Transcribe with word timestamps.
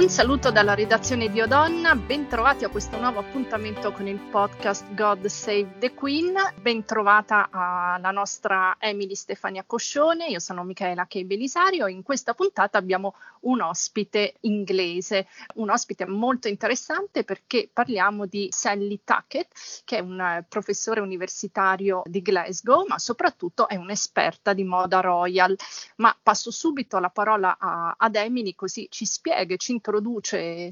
Un 0.00 0.08
saluto 0.08 0.50
dalla 0.50 0.72
redazione 0.72 1.28
di 1.28 1.42
Odonna, 1.42 1.94
bentrovati 1.94 2.64
a 2.64 2.70
questo 2.70 2.98
nuovo 2.98 3.18
appuntamento 3.18 3.92
con 3.92 4.06
il 4.06 4.18
podcast 4.18 4.94
God 4.94 5.26
Save 5.26 5.74
the 5.78 5.92
Queen, 5.92 6.32
bentrovata 6.58 7.50
alla 7.50 8.10
nostra 8.10 8.76
Emily 8.78 9.14
Stefania 9.14 9.62
Coscione, 9.66 10.28
io 10.28 10.38
sono 10.38 10.64
Michaela 10.64 11.04
Kei 11.06 11.26
Belisario 11.26 11.84
e 11.84 11.92
in 11.92 12.02
questa 12.02 12.32
puntata 12.32 12.78
abbiamo 12.78 13.14
un 13.40 13.60
ospite 13.60 14.36
inglese, 14.40 15.26
un 15.56 15.68
ospite 15.68 16.06
molto 16.06 16.48
interessante 16.48 17.22
perché 17.22 17.68
parliamo 17.70 18.24
di 18.24 18.48
Sally 18.50 19.02
Tuckett, 19.04 19.52
che 19.84 19.98
è 19.98 20.00
un 20.00 20.42
professore 20.48 21.00
universitario 21.00 22.02
di 22.06 22.22
Glasgow, 22.22 22.86
ma 22.86 22.98
soprattutto 22.98 23.68
è 23.68 23.76
un'esperta 23.76 24.54
di 24.54 24.64
moda 24.64 25.00
royal. 25.00 25.54
Ma 25.96 26.16
passo 26.22 26.50
subito 26.50 26.98
la 26.98 27.10
parola 27.10 27.58
a, 27.58 27.94
ad 27.98 28.16
Emily 28.16 28.54
così 28.54 28.86
ci 28.90 29.04
spiega 29.04 29.56
ci 29.56 29.72
introduce 29.72 29.88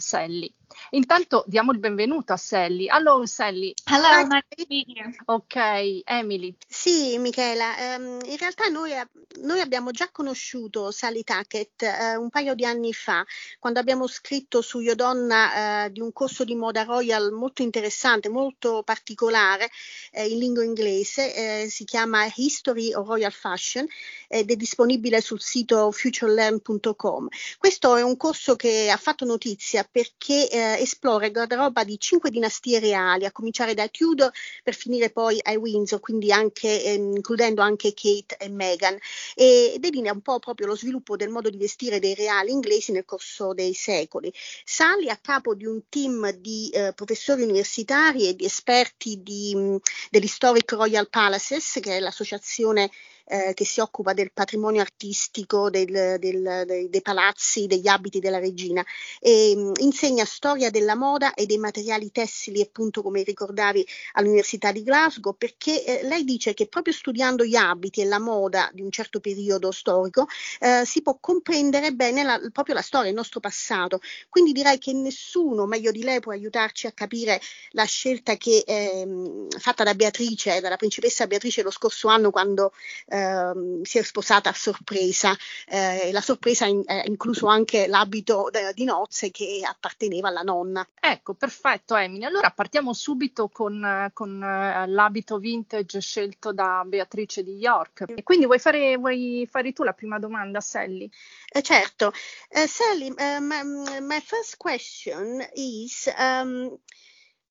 Sally. 0.00 0.54
Intanto 0.90 1.45
diamo 1.46 1.72
il 1.72 1.78
benvenuto 1.78 2.32
a 2.32 2.36
Sally. 2.36 2.88
Hello 2.88 3.24
Sally. 3.27 3.74
Hello, 3.84 4.27
nice 4.27 4.46
to 4.48 4.64
meet 4.68 4.88
you. 4.88 5.12
Ok, 5.27 6.02
Emily. 6.04 6.54
Sì, 6.66 7.18
Michela, 7.18 7.96
um, 7.96 8.18
in 8.24 8.36
realtà 8.38 8.68
noi, 8.68 8.92
noi, 9.41 9.60
abbiamo 9.60 9.91
già 9.91 10.10
conosciuto 10.10 10.91
Sally 10.91 11.24
Tackett 11.24 11.82
uh, 11.82 12.20
un 12.20 12.30
paio 12.30 12.54
di 12.54 12.64
anni 12.64 12.92
fa, 12.92 13.24
quando 13.58 13.80
abbiamo 13.80 14.06
scritto 14.06 14.62
su 14.62 14.80
Iodonna 14.80 15.86
uh, 15.86 15.91
di 15.91 16.00
un 16.00 16.12
corso 16.12 16.44
di 16.44 16.54
moda 16.54 16.84
royal 16.84 17.32
molto 17.32 17.62
interessante, 17.62 18.28
molto 18.28 18.82
particolare 18.82 19.69
uh, 20.12 20.22
in 20.22 20.38
lingua 20.38 20.64
inglese, 20.64 21.69
si 21.69 21.84
chiama 21.84 22.30
History 22.34 22.94
of 22.94 23.06
Royal 23.06 23.33
Fashion 23.33 23.86
ed 24.27 24.50
è 24.50 24.56
disponibile 24.56 25.20
sul 25.20 25.41
sito 25.41 25.91
futurelearn.com. 25.91 27.28
Questo 27.58 27.96
è 27.96 28.02
un 28.02 28.16
corso 28.16 28.56
che 28.56 28.91
ha 28.91 28.96
fatto 28.96 29.24
notizia 29.24 29.86
perché 29.91 30.48
eh, 30.59 30.81
esplora 30.81 31.27
il 31.27 31.33
guardaroba 31.33 31.84
di 31.84 31.98
cinque 31.98 32.31
dinastie 32.31 32.78
reali, 32.81 33.25
a 33.25 33.33
cominciare 33.33 33.75
dai 33.75 33.91
Tudor 33.91 34.31
per 34.62 34.75
finire 34.75 35.11
poi 35.11 35.39
ai 35.42 35.56
Windsor, 35.56 36.01
quindi 36.01 36.33
anche, 36.33 36.83
eh, 36.84 36.95
includendo 36.95 37.62
anche 37.62 37.95
Kate 37.95 38.37
e 38.39 38.48
Meghan, 38.48 38.98
e 39.34 39.77
delinea 39.79 40.12
un 40.12 40.20
po' 40.20 40.39
proprio 40.39 40.67
lo 40.67 40.77
sviluppo 40.77 41.17
del 41.17 41.29
modo 41.29 41.51
di 41.51 41.56
vestire 41.56 41.98
dei 41.98 42.14
reali 42.14 42.51
inglesi 42.51 42.92
nel 42.92 43.05
corso 43.05 43.55
dei 43.55 43.75
secoli. 43.75 44.33
Sally 44.64 45.09
a 45.09 45.17
capo 45.17 45.55
di 45.55 45.64
un 45.64 45.83
team 45.89 46.31
di 46.33 46.70
eh, 46.70 46.92
professori 46.95 47.42
universitari 47.42 48.29
e 48.29 48.34
di 48.34 48.45
esperti 48.45 49.23
di, 49.23 49.79
dell'Historic 50.11 50.73
Royal 50.73 51.09
Palaces, 51.09 51.79
che 51.81 51.97
è 51.97 52.01
l'associazione 52.01 52.91
eh, 53.28 53.52
che 53.54 53.64
si 53.64 53.80
occupa 53.80 54.12
del 54.12 54.32
patrimonio 54.32 54.80
artistico 54.80 55.70
del, 55.70 56.16
del, 56.18 56.64
dei, 56.66 56.88
dei, 56.88 57.02
palazzi, 57.02 57.66
degli 57.66 57.86
abiti 57.86 58.20
della 58.20 58.38
regina 58.38 58.84
e 59.20 59.54
mh, 59.54 59.72
insegna 59.82 60.24
storia 60.24 60.70
della 60.70 60.94
moda 60.94 61.34
e 61.34 61.46
dei 61.46 61.58
materiali 61.58 62.10
tessili, 62.10 62.62
appunto 62.62 63.02
come 63.02 63.22
ricordavi 63.22 63.86
all'Università 64.12 64.72
di 64.72 64.82
Glasgow, 64.82 65.36
perché 65.36 65.84
eh, 65.84 66.06
lei 66.06 66.24
dice 66.24 66.54
che 66.54 66.68
proprio 66.68 66.92
studiando 66.92 67.44
gli 67.44 67.56
abiti 67.56 68.00
e 68.00 68.04
la 68.06 68.18
moda 68.18 68.70
di 68.72 68.82
un 68.82 68.90
certo 68.90 69.20
periodo 69.20 69.70
storico 69.70 70.26
eh, 70.60 70.82
si 70.84 71.02
può 71.02 71.18
comprendere 71.20 71.92
bene 71.92 72.22
la, 72.22 72.40
proprio 72.52 72.74
la 72.74 72.82
storia, 72.82 73.10
il 73.10 73.16
nostro 73.16 73.40
passato. 73.40 74.00
Quindi 74.28 74.52
direi 74.52 74.78
che 74.78 74.92
nessuno 74.92 75.66
meglio 75.66 75.90
di 75.90 76.02
lei 76.02 76.20
può 76.20 76.32
aiutarci 76.32 76.86
a 76.86 76.92
capire 76.92 77.40
la 77.70 77.84
scelta 77.84 78.36
che 78.36 78.62
ehm, 78.66 79.48
fatta 79.58 79.84
da 79.84 79.94
Beatrice, 79.94 80.60
dalla 80.60 80.76
principessa 80.76 81.26
Beatrice 81.26 81.62
lo 81.62 81.70
scorso 81.70 82.08
anno 82.08 82.30
quando 82.30 82.72
eh, 83.06 83.17
ehm, 83.19 83.83
si 83.83 83.98
è 83.98 84.02
sposata 84.02 84.50
a 84.50 84.55
sorpresa. 84.55 85.36
Eh, 85.67 86.11
la 86.12 86.20
sorpresa 86.20 86.64
ha 86.64 86.68
in, 86.68 86.83
incluso 87.05 87.46
anche 87.46 87.86
l'abito 87.86 88.48
de, 88.51 88.73
di 88.74 88.84
nozze 88.84 89.30
che 89.30 89.61
apparteneva 89.64 90.29
alla 90.29 90.42
nonna. 90.42 90.86
Ecco, 91.01 91.34
perfetto 91.34 91.96
Emily. 91.96 92.24
Allora 92.24 92.51
partiamo 92.51 92.92
subito 92.92 93.48
con, 93.48 94.11
con 94.12 94.36
uh, 94.36 94.90
l'abito 94.90 95.39
vintage 95.39 96.01
scelto 96.01 96.52
da 96.52 96.83
Beatrice 96.86 97.42
di 97.42 97.56
York. 97.56 98.05
E 98.14 98.23
quindi 98.23 98.46
vuoi 98.46 98.58
fare, 98.58 98.96
vuoi 98.96 99.46
fare 99.50 99.73
tu 99.73 99.83
la 99.83 99.92
prima 99.92 100.18
domanda, 100.18 100.61
Sally? 100.61 101.11
Eh, 101.50 101.62
certo. 101.62 102.12
Uh, 102.50 102.67
Sally, 102.67 103.08
uh, 103.08 103.40
my, 103.40 104.00
my, 104.00 104.20
first 104.20 104.56
question 104.56 105.46
is 105.55 106.12
um, 106.18 106.79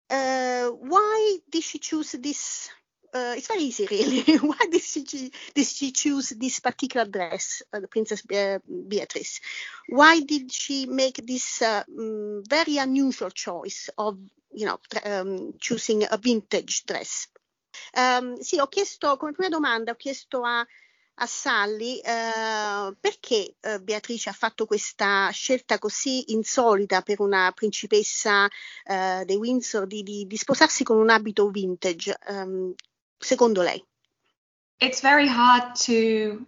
why 0.10 1.42
did 1.46 1.64
she 1.64 1.80
choose 1.80 2.18
this 2.20 2.70
uh, 3.14 3.34
it's 3.36 3.48
very 3.48 3.64
easy, 3.64 3.88
really. 3.90 4.22
Why 4.38 4.68
did 4.70 4.82
she, 4.82 5.04
did 5.54 5.66
she 5.66 5.92
choose 5.92 6.30
this 6.30 6.60
particular 6.60 7.06
dress, 7.06 7.64
uh, 7.74 7.82
Princess 7.90 8.22
Be- 8.22 8.58
Beatrice? 8.88 9.40
Why 9.88 10.22
did 10.22 10.52
she 10.52 10.86
make 10.86 11.26
this 11.26 11.62
uh, 11.62 11.84
um, 11.98 12.44
very 12.48 12.78
unusual 12.78 13.32
choice 13.32 13.90
of, 13.98 14.18
you 14.52 14.66
know, 14.66 14.80
um, 15.04 15.54
choosing 15.60 16.04
a 16.10 16.18
vintage 16.18 16.84
dress? 16.86 17.28
Um, 17.96 18.42
sì, 18.42 18.60
ho 18.60 18.68
chiesto, 18.68 19.18
come 19.18 19.32
prima 19.32 19.50
domanda, 19.50 19.92
ho 19.92 19.96
chiesto 19.96 20.44
a, 20.44 20.66
a 21.20 21.26
Sally 21.26 22.00
uh, 22.04 22.96
perché 23.00 23.56
uh, 23.62 23.82
Beatrice 23.82 24.30
ha 24.30 24.34
fatto 24.34 24.66
questa 24.66 25.30
scelta 25.32 25.80
così 25.80 26.32
insolita 26.34 27.02
per 27.02 27.22
una 27.22 27.52
principessa 27.56 28.46
uh, 28.46 29.24
dei 29.26 29.36
Windsor 29.36 29.88
di, 29.88 30.04
di, 30.04 30.28
di, 30.28 30.38
sposarsi 30.38 30.84
con 30.84 30.98
un 30.98 31.10
abito 31.10 31.50
vintage. 31.50 32.16
Secondo 33.22 33.62
lei? 33.62 33.82
It's 34.80 35.02
very 35.02 35.28
hard 35.28 35.76
to 35.88 36.46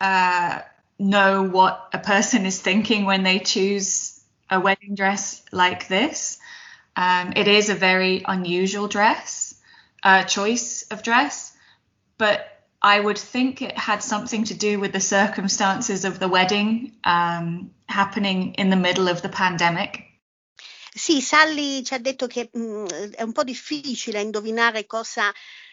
uh, 0.00 0.60
know 0.98 1.42
what 1.42 1.88
a 1.92 1.98
person 1.98 2.46
is 2.46 2.60
thinking 2.60 3.04
when 3.04 3.22
they 3.22 3.38
choose 3.38 4.20
a 4.50 4.60
wedding 4.60 4.94
dress 4.94 5.42
like 5.50 5.88
this. 5.88 6.38
Um, 6.94 7.32
it 7.36 7.48
is 7.48 7.70
a 7.70 7.74
very 7.74 8.22
unusual 8.26 8.86
dress, 8.86 9.54
uh, 10.02 10.24
choice 10.24 10.82
of 10.90 11.02
dress, 11.02 11.56
but 12.18 12.46
I 12.82 12.98
would 12.98 13.18
think 13.18 13.62
it 13.62 13.78
had 13.78 14.02
something 14.02 14.44
to 14.44 14.54
do 14.54 14.78
with 14.78 14.92
the 14.92 15.00
circumstances 15.00 16.04
of 16.04 16.18
the 16.18 16.28
wedding 16.28 16.92
um, 17.04 17.70
happening 17.86 18.54
in 18.54 18.70
the 18.70 18.76
middle 18.76 19.08
of 19.08 19.22
the 19.22 19.28
pandemic. 19.28 20.11
Sì, 21.04 21.20
Sally 21.20 21.82
ci 21.82 21.94
ha 21.94 21.98
detto 21.98 22.28
che 22.28 22.48
mh, 22.52 22.60
mm, 22.60 22.86
è 23.14 23.22
un 23.22 23.32
po' 23.32 23.42
difficile 23.42 24.20
indovinare 24.20 24.86
cosa 24.86 25.32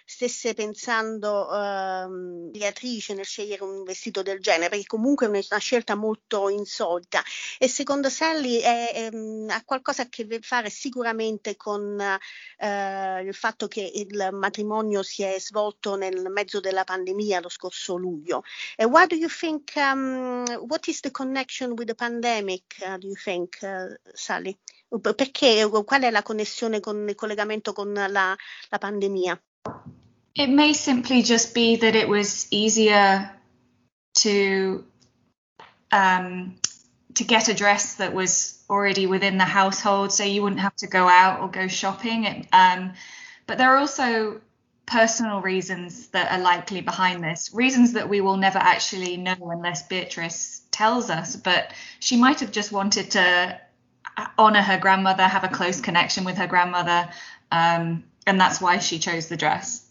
stesse 0.09 0.55
pensando 0.55 1.47
uh, 1.47 2.49
Beatrice 2.49 3.13
nel 3.13 3.25
scegliere 3.25 3.63
un 3.63 3.83
vestito 3.83 4.23
del 4.23 4.39
genere, 4.39 4.69
perché 4.69 4.87
comunque 4.87 5.27
è 5.27 5.29
una 5.29 5.59
scelta 5.59 5.93
molto 5.93 6.49
insolita 6.49 7.21
e 7.59 7.67
secondo 7.67 8.09
Sally 8.09 8.57
è, 8.57 8.91
è, 8.91 9.15
mm, 9.15 9.49
ha 9.49 9.63
qualcosa 9.63 10.01
a 10.01 10.09
che 10.09 10.39
fare 10.41 10.71
sicuramente 10.71 11.55
con 11.55 11.95
uh, 11.99 13.23
il 13.23 13.33
fatto 13.35 13.67
che 13.67 13.81
il 13.93 14.29
matrimonio 14.31 15.03
si 15.03 15.21
è 15.21 15.39
svolto 15.39 15.95
nel 15.95 16.27
mezzo 16.31 16.59
della 16.59 16.83
pandemia 16.83 17.39
lo 17.39 17.49
scorso 17.49 17.95
luglio. 17.95 18.41
And 18.77 18.91
what 18.91 19.09
do 19.09 19.15
you 19.15 19.29
think, 19.29 19.73
um, 19.75 20.43
what 20.67 20.87
is 20.87 21.01
the 21.01 21.11
connection 21.11 21.73
with 21.77 21.85
the 21.85 21.93
pandemic, 21.95 22.63
uh, 22.81 22.97
do 22.97 23.07
you 23.07 23.15
think, 23.15 23.59
uh, 23.61 23.93
Sally? 24.11 24.57
Perché, 25.13 25.69
qual 25.69 26.01
è 26.01 26.09
la 26.09 26.23
connessione 26.23 26.79
con 26.79 27.07
il 27.07 27.13
collegamento 27.13 27.73
con 27.73 27.93
la, 27.93 28.35
la 28.69 28.77
pandemia? 28.79 29.39
It 30.39 30.49
may 30.49 30.71
simply 30.71 31.21
just 31.21 31.53
be 31.53 31.75
that 31.75 31.97
it 31.97 32.07
was 32.07 32.47
easier 32.49 33.29
to 34.19 34.85
um, 35.91 36.55
to 37.15 37.25
get 37.25 37.49
a 37.49 37.53
dress 37.53 37.95
that 37.95 38.13
was 38.13 38.63
already 38.69 39.05
within 39.05 39.37
the 39.37 39.43
household, 39.43 40.13
so 40.13 40.23
you 40.23 40.41
wouldn't 40.41 40.61
have 40.61 40.77
to 40.77 40.87
go 40.87 41.09
out 41.09 41.41
or 41.41 41.49
go 41.49 41.67
shopping. 41.67 42.23
It, 42.23 42.47
um, 42.53 42.93
but 43.47 43.57
there 43.57 43.73
are 43.73 43.79
also 43.79 44.39
personal 44.85 45.41
reasons 45.41 46.07
that 46.11 46.31
are 46.31 46.41
likely 46.41 46.79
behind 46.79 47.21
this, 47.21 47.53
reasons 47.53 47.91
that 47.93 48.07
we 48.07 48.21
will 48.21 48.37
never 48.37 48.59
actually 48.59 49.17
know 49.17 49.35
unless 49.41 49.89
Beatrice 49.89 50.61
tells 50.71 51.09
us. 51.09 51.35
But 51.35 51.73
she 51.99 52.15
might 52.15 52.39
have 52.39 52.53
just 52.53 52.71
wanted 52.71 53.11
to 53.11 53.59
honor 54.37 54.61
her 54.61 54.79
grandmother, 54.79 55.23
have 55.23 55.43
a 55.43 55.49
close 55.49 55.81
connection 55.81 56.23
with 56.23 56.37
her 56.37 56.47
grandmother, 56.47 57.09
um, 57.51 58.05
and 58.25 58.39
that's 58.39 58.61
why 58.61 58.77
she 58.77 58.99
chose 58.99 59.27
the 59.27 59.35
dress. 59.35 59.88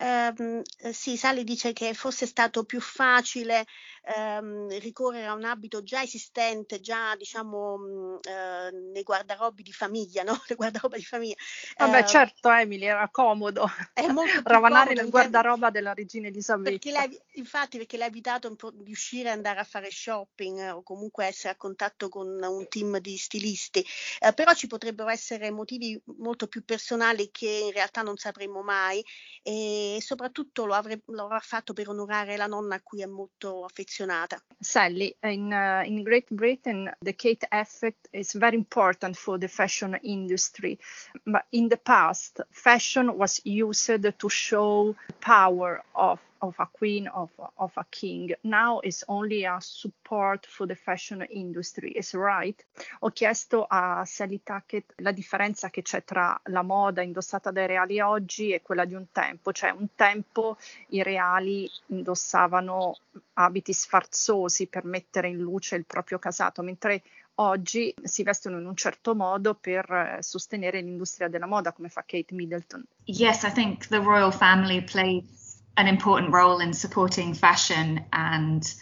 Um, 0.00 0.62
sì, 0.92 1.16
Sally 1.16 1.44
dice 1.44 1.72
che 1.72 1.94
fosse 1.94 2.26
stato 2.26 2.64
più 2.64 2.80
facile 2.80 3.64
ehm, 4.04 4.78
ricorrere 4.78 5.26
a 5.26 5.32
un 5.32 5.44
abito 5.44 5.82
già 5.82 6.02
esistente, 6.02 6.80
già 6.80 7.14
diciamo 7.16 7.78
mh, 7.78 8.18
eh, 8.22 8.70
nei 8.92 9.02
guardarobi 9.02 9.62
di 9.62 9.72
famiglia, 9.72 10.22
no? 10.22 10.32
Le 10.46 10.54
guardaroba 10.54 10.96
di 10.96 11.04
famiglia. 11.04 11.36
Vabbè, 11.78 11.98
eh, 11.98 12.06
certo, 12.06 12.50
Emily, 12.50 12.84
era 12.84 13.08
comodo. 13.08 13.66
È 13.92 14.06
molto 14.08 14.42
Ravanare 14.44 14.94
nel 14.94 15.08
guardaroba 15.08 15.70
della 15.70 15.94
regina 15.94 16.28
Elisabetta. 16.28 16.70
Perché 16.70 17.22
infatti, 17.34 17.78
perché 17.78 17.96
l'ha 17.96 18.06
evitato 18.06 18.54
di 18.74 18.90
uscire 18.90 19.28
e 19.28 19.32
andare 19.32 19.60
a 19.60 19.64
fare 19.64 19.90
shopping 19.90 20.58
eh, 20.58 20.70
o 20.70 20.82
comunque 20.82 21.26
essere 21.26 21.54
a 21.54 21.56
contatto 21.56 22.08
con 22.08 22.28
un 22.28 22.68
team 22.68 22.98
di 22.98 23.16
stilisti. 23.16 23.84
Eh, 24.20 24.32
però 24.32 24.52
ci 24.54 24.66
potrebbero 24.66 25.08
essere 25.08 25.50
motivi 25.50 26.00
molto 26.18 26.46
più 26.46 26.64
personali 26.64 27.30
che 27.30 27.48
in 27.48 27.72
realtà 27.72 28.02
non 28.02 28.16
sapremo 28.16 28.62
mai 28.62 29.02
e 29.42 29.98
soprattutto 30.00 30.66
lo, 30.66 30.80
lo 31.06 31.24
avrà 31.24 31.40
fatto 31.40 31.72
per 31.72 31.88
onorare 31.88 32.36
la 32.36 32.46
nonna 32.46 32.76
a 32.76 32.82
cui 32.82 33.02
è 33.02 33.06
molto 33.06 33.64
affezionata 33.64 33.93
selezionata. 33.94 34.40
Sally, 34.60 35.16
in, 35.22 35.52
uh, 35.52 35.82
in 35.86 36.04
Great 36.04 36.28
Britain, 36.30 36.90
the 37.02 37.12
Kate 37.12 37.44
effect 37.52 38.08
is 38.12 38.32
very 38.32 38.56
important 38.56 39.16
for 39.16 39.38
the 39.38 39.48
fashion 39.48 39.98
industry. 40.02 40.78
But 41.26 41.46
in 41.52 41.68
the 41.68 41.76
past, 41.76 42.40
fashion 42.50 43.16
was 43.16 43.40
used 43.44 43.86
to 44.18 44.28
show 44.28 44.94
power 45.20 45.82
of 45.94 46.20
of 46.44 46.58
a 46.58 46.68
queen, 46.70 47.08
of, 47.08 47.30
of 47.56 47.72
a 47.76 47.86
king. 47.88 48.32
Now 48.42 48.80
it's 48.80 49.04
only 49.08 49.44
a 49.44 49.58
support 49.60 50.46
for 50.46 50.66
the 50.66 50.74
fashion 50.74 51.22
industry, 51.22 51.92
is 51.92 52.14
right? 52.14 52.62
Ho 53.00 53.10
chiesto 53.10 53.66
a 53.68 54.04
Sally 54.04 54.40
Tackett 54.42 54.94
la 54.96 55.12
differenza 55.12 55.70
che 55.70 55.82
c'è 55.82 56.04
tra 56.04 56.38
la 56.44 56.62
moda 56.62 57.02
indossata 57.02 57.50
dai 57.50 57.66
reali 57.66 58.00
oggi 58.00 58.50
e 58.50 58.62
quella 58.62 58.84
di 58.84 58.94
un 58.94 59.06
tempo. 59.12 59.52
Cioè 59.52 59.70
un 59.70 59.88
tempo 59.94 60.56
i 60.88 61.02
reali 61.02 61.70
indossavano 61.86 62.96
abiti 63.34 63.72
sfarzosi 63.72 64.66
per 64.66 64.84
mettere 64.84 65.28
in 65.28 65.38
luce 65.38 65.76
il 65.76 65.84
proprio 65.84 66.18
casato, 66.18 66.62
mentre 66.62 67.02
oggi 67.36 67.92
si 68.02 68.22
vestono 68.22 68.58
in 68.58 68.66
un 68.66 68.76
certo 68.76 69.14
modo 69.14 69.54
per 69.54 69.90
eh, 69.90 70.22
sostenere 70.22 70.80
l'industria 70.80 71.28
della 71.28 71.46
moda, 71.46 71.72
come 71.72 71.88
fa 71.88 72.04
Kate 72.06 72.34
Middleton. 72.34 72.84
Yes, 73.06 73.42
I 73.42 73.50
think 73.50 73.88
the 73.88 73.98
royal 73.98 74.32
family 74.32 74.82
plays 74.82 75.43
an 75.76 75.88
important 75.88 76.32
role 76.32 76.60
in 76.60 76.72
supporting 76.72 77.34
fashion 77.34 78.04
and 78.12 78.74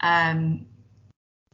um, 0.00 0.66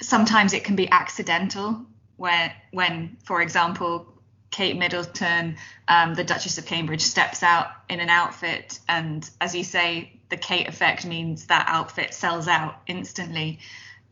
sometimes 0.01 0.53
it 0.53 0.65
can 0.65 0.77
be 0.77 0.91
accidental 0.91 1.85
where 2.17 2.53
when 2.73 3.17
for 3.25 3.41
example 3.41 4.07
kate 4.51 4.77
middleton 4.77 5.57
um, 5.89 6.15
the 6.15 6.25
duchess 6.25 6.59
of 6.59 6.67
cambridge 6.67 7.03
steps 7.03 7.43
out 7.43 7.69
in 7.89 8.01
an 8.01 8.09
outfit 8.09 8.81
and 8.89 9.31
as 9.41 9.55
you 9.55 9.63
say 9.63 10.21
the 10.31 10.37
kate 10.37 10.69
effect 10.69 11.05
means 11.05 11.47
that 11.47 11.67
outfit 11.69 12.15
sells 12.15 12.49
out 12.49 12.81
instantly. 12.87 13.59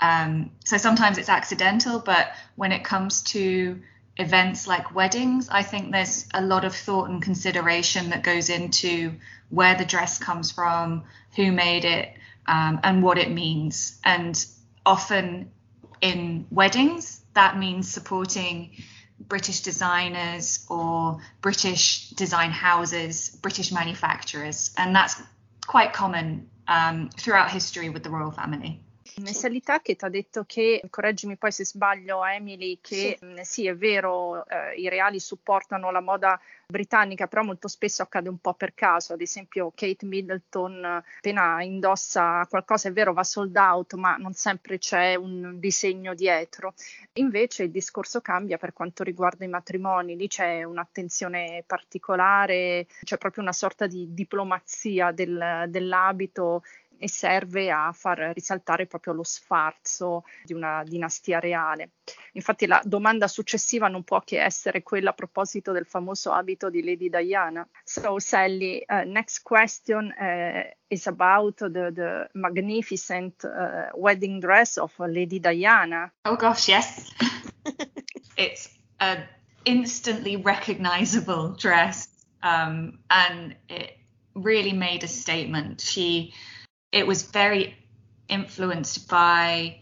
Um, 0.00 0.50
so 0.64 0.76
sometimes 0.76 1.16
it's 1.16 1.28
accidental 1.28 1.98
but 1.98 2.32
when 2.56 2.72
it 2.72 2.84
comes 2.84 3.22
to 3.22 3.80
events 4.16 4.66
like 4.66 4.94
weddings, 4.94 5.48
I 5.48 5.62
think 5.62 5.92
there's 5.92 6.26
a 6.34 6.42
lot 6.42 6.64
of 6.64 6.74
thought 6.74 7.08
and 7.08 7.22
consideration 7.22 8.10
that 8.10 8.22
goes 8.22 8.50
into 8.50 9.14
where 9.50 9.76
the 9.76 9.84
dress 9.84 10.18
comes 10.18 10.50
from, 10.50 11.04
who 11.36 11.52
made 11.52 11.84
it, 11.84 12.14
um, 12.46 12.80
and 12.82 13.02
what 13.02 13.18
it 13.18 13.30
means. 13.30 14.00
And 14.04 14.44
often 14.84 15.50
in 16.00 16.46
weddings, 16.50 17.20
that 17.34 17.58
means 17.58 17.90
supporting 17.90 18.70
British 19.20 19.60
designers 19.60 20.64
or 20.68 21.20
British 21.40 22.10
design 22.10 22.50
houses, 22.50 23.30
British 23.42 23.72
manufacturers. 23.72 24.72
And 24.76 24.94
that's 24.94 25.20
quite 25.66 25.92
common 25.92 26.48
um, 26.66 27.10
throughout 27.10 27.50
history 27.50 27.90
with 27.90 28.02
the 28.02 28.10
royal 28.10 28.30
family. 28.30 28.80
Sally 29.26 29.60
Tackett 29.60 30.02
ha 30.02 30.08
detto 30.08 30.44
che, 30.46 30.82
correggimi 30.90 31.36
poi 31.36 31.52
se 31.52 31.64
sbaglio 31.64 32.24
Emily, 32.24 32.78
che 32.80 33.16
sì, 33.18 33.24
mh, 33.24 33.40
sì 33.40 33.66
è 33.66 33.76
vero, 33.76 34.46
eh, 34.46 34.74
i 34.76 34.88
reali 34.88 35.20
supportano 35.20 35.90
la 35.90 36.00
moda 36.00 36.40
britannica, 36.66 37.26
però 37.26 37.42
molto 37.42 37.68
spesso 37.68 38.02
accade 38.02 38.28
un 38.28 38.38
po' 38.38 38.54
per 38.54 38.74
caso, 38.74 39.14
ad 39.14 39.20
esempio 39.20 39.72
Kate 39.74 40.04
Middleton 40.04 40.84
appena 40.84 41.62
indossa 41.62 42.46
qualcosa 42.48 42.88
è 42.88 42.92
vero 42.92 43.12
va 43.12 43.24
sold 43.24 43.56
out, 43.56 43.94
ma 43.94 44.16
non 44.16 44.34
sempre 44.34 44.78
c'è 44.78 45.14
un 45.14 45.58
disegno 45.58 46.14
dietro. 46.14 46.74
Invece 47.14 47.64
il 47.64 47.70
discorso 47.70 48.20
cambia 48.20 48.58
per 48.58 48.72
quanto 48.72 49.02
riguarda 49.02 49.44
i 49.44 49.48
matrimoni, 49.48 50.16
lì 50.16 50.28
c'è 50.28 50.62
un'attenzione 50.62 51.64
particolare, 51.66 52.86
c'è 53.02 53.16
proprio 53.16 53.42
una 53.42 53.52
sorta 53.52 53.86
di 53.86 54.12
diplomazia 54.12 55.10
del, 55.12 55.64
dell'abito 55.68 56.62
e 56.98 57.08
serve 57.08 57.70
a 57.70 57.92
far 57.92 58.32
risaltare 58.34 58.86
proprio 58.86 59.12
lo 59.12 59.22
sfarzo 59.22 60.24
di 60.44 60.52
una 60.52 60.82
dinastia 60.84 61.38
reale. 61.38 61.90
Infatti 62.32 62.66
la 62.66 62.80
domanda 62.84 63.28
successiva 63.28 63.88
non 63.88 64.04
può 64.04 64.20
che 64.20 64.42
essere 64.42 64.82
quella 64.82 65.10
a 65.10 65.14
proposito 65.14 65.72
del 65.72 65.86
famoso 65.86 66.32
abito 66.32 66.70
di 66.70 66.82
Lady 66.82 67.08
Diana. 67.08 67.66
So 67.84 68.18
Sally, 68.18 68.84
uh, 68.86 69.02
next 69.04 69.42
question 69.42 70.12
uh, 70.18 70.62
is 70.88 71.06
about 71.06 71.58
the, 71.58 71.90
the 71.92 72.28
magnificent 72.32 73.44
uh, 73.44 73.88
wedding 73.94 74.40
dress 74.40 74.76
of 74.76 74.92
Lady 74.98 75.38
Diana. 75.38 76.12
Oh 76.24 76.36
gosh, 76.36 76.68
yes. 76.68 77.12
it's 78.36 78.70
an 79.00 79.24
instantly 79.64 80.36
recognizable 80.36 81.54
dress 81.56 82.08
um, 82.42 82.98
and 83.10 83.54
it 83.68 83.98
really 84.34 84.72
made 84.72 85.02
a 85.04 85.08
statement. 85.08 85.80
She 85.80 86.32
it 86.92 87.06
was 87.06 87.22
very 87.22 87.76
influenced 88.28 89.08
by 89.08 89.78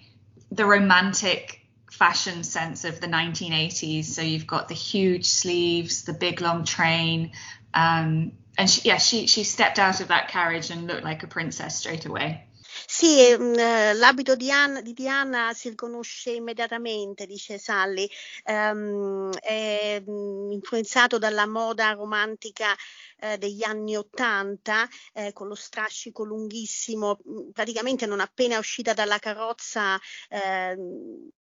the 0.50 0.64
romantic 0.64 1.60
fashion 1.90 2.44
sense 2.44 2.84
of 2.84 3.00
the 3.00 3.06
1980s. 3.06 4.04
So 4.04 4.22
you've 4.22 4.46
got 4.46 4.68
the 4.68 4.74
huge 4.74 5.26
sleeves, 5.26 6.04
the 6.04 6.12
big 6.12 6.40
long 6.40 6.64
train, 6.64 7.32
um, 7.74 8.32
and 8.58 8.70
she, 8.70 8.88
yeah, 8.88 8.98
she 8.98 9.26
she 9.26 9.44
stepped 9.44 9.78
out 9.78 10.00
of 10.00 10.08
that 10.08 10.28
carriage 10.28 10.70
and 10.70 10.86
looked 10.86 11.04
like 11.04 11.22
a 11.22 11.26
princess 11.26 11.78
straight 11.78 12.06
away. 12.06 12.42
Sì, 12.88 13.34
mm, 13.36 13.54
l'abito 13.98 14.36
di, 14.36 14.50
Anna, 14.50 14.80
di 14.80 14.92
Diana 14.92 15.52
si 15.54 15.70
riconosce 15.70 16.30
immediatamente, 16.30 17.26
dice 17.26 17.58
Sally, 17.58 18.08
um, 18.44 19.32
è 19.38 20.00
mm, 20.08 20.52
influenzato 20.52 21.18
dalla 21.18 21.46
moda 21.46 21.92
romantica 21.92 22.76
eh, 23.18 23.38
degli 23.38 23.62
anni 23.62 23.96
Ottanta, 23.96 24.88
eh, 25.12 25.32
con 25.32 25.48
lo 25.48 25.54
strascico 25.54 26.24
lunghissimo, 26.24 27.18
mm, 27.28 27.50
praticamente 27.50 28.06
non 28.06 28.20
appena 28.20 28.58
uscita 28.58 28.92
dalla 28.92 29.18
carrozza 29.18 29.98
eh, 30.28 30.76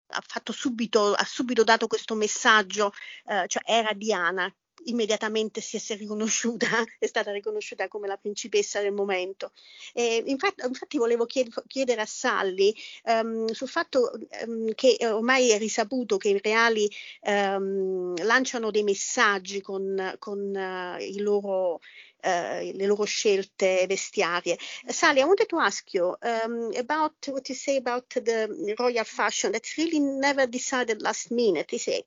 ha, 0.08 0.42
subito, 0.52 1.12
ha 1.12 1.24
subito 1.24 1.64
dato 1.64 1.86
questo 1.86 2.14
messaggio, 2.14 2.92
eh, 3.26 3.44
cioè 3.48 3.62
era 3.64 3.92
Diana, 3.92 4.52
immediatamente 4.86 5.60
si 5.60 5.76
è 5.76 5.96
riconosciuta, 5.96 6.66
è 6.98 7.06
stata 7.06 7.32
riconosciuta 7.32 7.88
come 7.88 8.06
la 8.06 8.16
principessa 8.16 8.80
del 8.80 8.92
momento. 8.92 9.52
Eh, 9.92 10.22
infatti, 10.26 10.64
infatti, 10.66 10.98
volevo 10.98 11.26
chiedere 11.26 12.00
a 12.00 12.06
Sally 12.06 12.74
um, 13.04 13.46
sul 13.46 13.68
fatto 13.68 14.12
um, 14.46 14.72
che 14.74 14.96
ormai 15.02 15.50
è 15.50 15.58
risaputo 15.58 16.16
che 16.16 16.28
i 16.30 16.40
reali 16.42 16.90
um, 17.22 18.14
lanciano 18.24 18.70
dei 18.70 18.82
messaggi 18.82 19.60
con, 19.60 20.16
con 20.18 20.38
uh, 20.38 21.20
loro 21.22 21.80
uh, 22.22 22.72
le 22.72 22.86
loro 22.86 23.04
scelte 23.04 23.86
vestiarie. 23.86 24.58
Sally, 24.86 25.20
I 25.20 25.24
wanted 25.24 25.48
to 25.48 25.58
ask 25.58 25.92
you 25.94 26.16
about 26.20 27.14
what 27.28 27.48
you 27.48 27.54
say 27.54 27.76
about 27.76 28.08
the 28.14 28.74
royal 28.78 29.04
fashion. 29.04 29.52
That's 29.52 29.76
really 29.76 30.00
never 30.00 30.46
decided 30.46 31.02
last 31.02 31.30
minute, 31.30 31.72
is 31.72 31.86
it? 31.86 32.06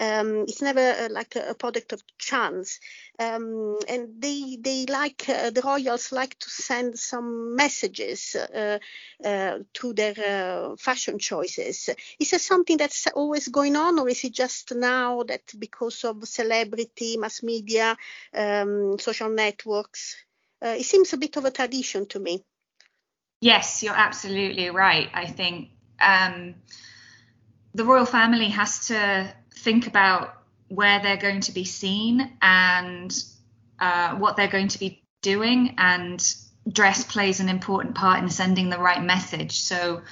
Um, 0.00 0.44
it's 0.48 0.60
never 0.60 0.80
uh, 0.80 1.08
like 1.10 1.36
a, 1.36 1.50
a, 1.50 1.54
product 1.54 1.92
of 1.92 2.02
chance. 2.18 2.80
Um, 3.18 3.78
and 3.88 4.20
they 4.20 4.58
they 4.60 4.86
like 4.86 5.28
uh, 5.28 5.50
the 5.50 5.62
royals 5.62 6.10
like 6.10 6.36
to 6.40 6.50
send 6.50 6.98
some 6.98 7.54
messages 7.54 8.34
uh, 8.34 8.78
uh, 9.24 9.58
to 9.74 9.92
their 9.92 10.14
uh, 10.18 10.76
fashion 10.76 11.20
choices. 11.20 11.90
Is 12.18 12.32
it 12.32 12.40
something 12.40 12.76
that's 12.76 13.06
always 13.14 13.46
going 13.48 13.76
on, 13.76 14.00
or 14.00 14.08
is 14.08 14.24
it 14.24 14.32
just 14.32 14.74
now 14.74 15.22
that 15.22 15.42
because 15.58 16.02
of 16.02 16.26
celebrity, 16.26 17.16
mass 17.16 17.44
media, 17.44 17.96
um, 18.34 18.98
social 18.98 19.30
networks? 19.30 20.16
Uh, 20.60 20.76
it 20.78 20.84
seems 20.84 21.12
a 21.12 21.18
bit 21.18 21.36
of 21.36 21.44
a 21.44 21.50
tradition 21.52 22.06
to 22.06 22.18
me. 22.18 22.42
Yes, 23.40 23.82
you're 23.82 23.94
absolutely 23.94 24.70
right. 24.70 25.10
I 25.12 25.26
think 25.26 25.68
um, 26.00 26.54
the 27.74 27.84
royal 27.84 28.06
family 28.06 28.48
has 28.48 28.86
to 28.88 29.34
think 29.64 29.86
about 29.86 30.34
where 30.68 31.00
they're 31.00 31.16
going 31.16 31.40
to 31.40 31.52
be 31.52 31.64
seen 31.64 32.36
and 32.42 33.24
uh, 33.80 34.14
what 34.16 34.36
they're 34.36 34.48
going 34.48 34.68
to 34.68 34.78
be 34.78 35.02
doing, 35.22 35.74
and 35.78 36.34
dress 36.70 37.04
plays 37.04 37.40
an 37.40 37.48
important 37.48 37.94
part 37.94 38.22
in 38.22 38.28
sending 38.28 38.70
the 38.70 38.78
right 38.78 39.02
message. 39.02 39.60
So 39.60 40.02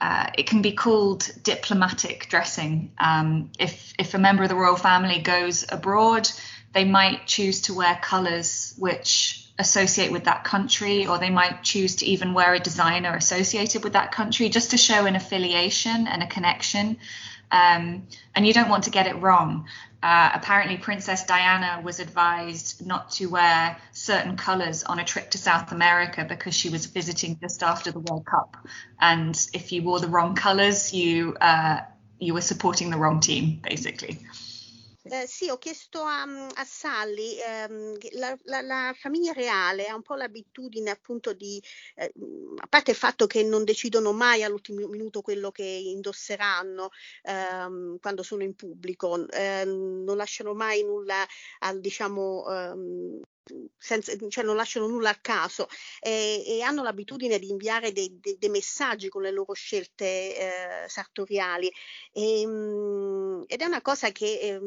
uh, 0.00 0.30
it 0.38 0.46
can 0.46 0.62
be 0.62 0.72
called 0.72 1.30
diplomatic 1.42 2.28
dressing. 2.28 2.92
Um, 2.98 3.50
if 3.58 3.92
if 3.98 4.14
a 4.14 4.18
member 4.18 4.42
of 4.42 4.48
the 4.48 4.54
royal 4.54 4.76
family 4.76 5.20
goes 5.20 5.66
abroad, 5.68 6.30
they 6.72 6.84
might 6.84 7.26
choose 7.26 7.62
to 7.62 7.74
wear 7.74 7.98
colours 8.00 8.74
which 8.78 9.39
associate 9.60 10.10
with 10.10 10.24
that 10.24 10.42
country, 10.42 11.06
or 11.06 11.18
they 11.18 11.30
might 11.30 11.62
choose 11.62 11.96
to 11.96 12.06
even 12.06 12.34
wear 12.34 12.54
a 12.54 12.58
designer 12.58 13.14
associated 13.14 13.84
with 13.84 13.92
that 13.92 14.10
country 14.10 14.48
just 14.48 14.70
to 14.72 14.76
show 14.76 15.06
an 15.06 15.14
affiliation 15.14 16.08
and 16.08 16.22
a 16.22 16.26
connection. 16.26 16.96
Um, 17.52 18.06
and 18.34 18.46
you 18.46 18.52
don't 18.52 18.68
want 18.68 18.84
to 18.84 18.90
get 18.90 19.06
it 19.06 19.16
wrong. 19.16 19.66
Uh, 20.02 20.30
apparently, 20.32 20.78
Princess 20.78 21.24
Diana 21.26 21.82
was 21.84 22.00
advised 22.00 22.86
not 22.86 23.10
to 23.12 23.26
wear 23.26 23.76
certain 23.92 24.36
colours 24.36 24.82
on 24.82 24.98
a 24.98 25.04
trip 25.04 25.30
to 25.32 25.38
South 25.38 25.72
America 25.72 26.24
because 26.26 26.54
she 26.54 26.70
was 26.70 26.86
visiting 26.86 27.38
just 27.38 27.62
after 27.62 27.92
the 27.92 27.98
World 27.98 28.24
Cup. 28.24 28.56
And 28.98 29.36
if 29.52 29.72
you 29.72 29.82
wore 29.82 30.00
the 30.00 30.08
wrong 30.08 30.34
colours, 30.34 30.94
you 30.94 31.36
uh, 31.40 31.80
you 32.18 32.32
were 32.34 32.40
supporting 32.40 32.90
the 32.90 32.96
wrong 32.96 33.20
team, 33.20 33.60
basically. 33.62 34.18
Eh, 35.12 35.26
sì, 35.26 35.48
ho 35.50 35.58
chiesto 35.58 36.02
a, 36.02 36.22
a 36.22 36.64
Sally, 36.64 37.36
ehm, 37.40 37.96
la, 38.12 38.36
la, 38.44 38.60
la, 38.60 38.94
famiglia 38.96 39.32
reale 39.32 39.88
ha 39.88 39.94
un 39.96 40.02
po' 40.02 40.14
l'abitudine 40.14 40.90
appunto 40.90 41.32
di, 41.32 41.60
eh, 41.96 42.12
a 42.58 42.66
parte 42.68 42.92
il 42.92 42.96
fatto 42.96 43.26
che 43.26 43.42
non 43.42 43.64
decidono 43.64 44.12
mai 44.12 44.44
all'ultimo 44.44 44.86
minuto 44.86 45.20
quello 45.20 45.50
che 45.50 45.64
indosseranno 45.64 46.90
ehm, 47.22 47.98
quando 47.98 48.22
sono 48.22 48.44
in 48.44 48.54
pubblico, 48.54 49.28
ehm, 49.28 50.04
non 50.04 50.16
lasciano 50.16 50.54
mai 50.54 50.84
nulla 50.84 51.26
al, 51.58 51.80
diciamo, 51.80 52.48
ehm, 52.48 53.20
senza, 53.76 54.12
cioè 54.28 54.44
non 54.44 54.56
lasciano 54.56 54.86
nulla 54.86 55.10
a 55.10 55.18
caso 55.20 55.68
eh, 56.00 56.42
e 56.46 56.62
hanno 56.62 56.82
l'abitudine 56.82 57.38
di 57.38 57.50
inviare 57.50 57.92
dei, 57.92 58.18
dei, 58.20 58.36
dei 58.38 58.50
messaggi 58.50 59.08
con 59.08 59.22
le 59.22 59.30
loro 59.32 59.52
scelte 59.52 60.84
eh, 60.84 60.88
sartoriali. 60.88 61.70
E, 62.12 62.46
mh, 62.46 62.50
mm, 62.50 63.42
ed 63.46 63.60
è 63.60 63.64
una 63.64 63.82
cosa 63.82 64.10
che 64.12 64.38
eh, 64.40 64.60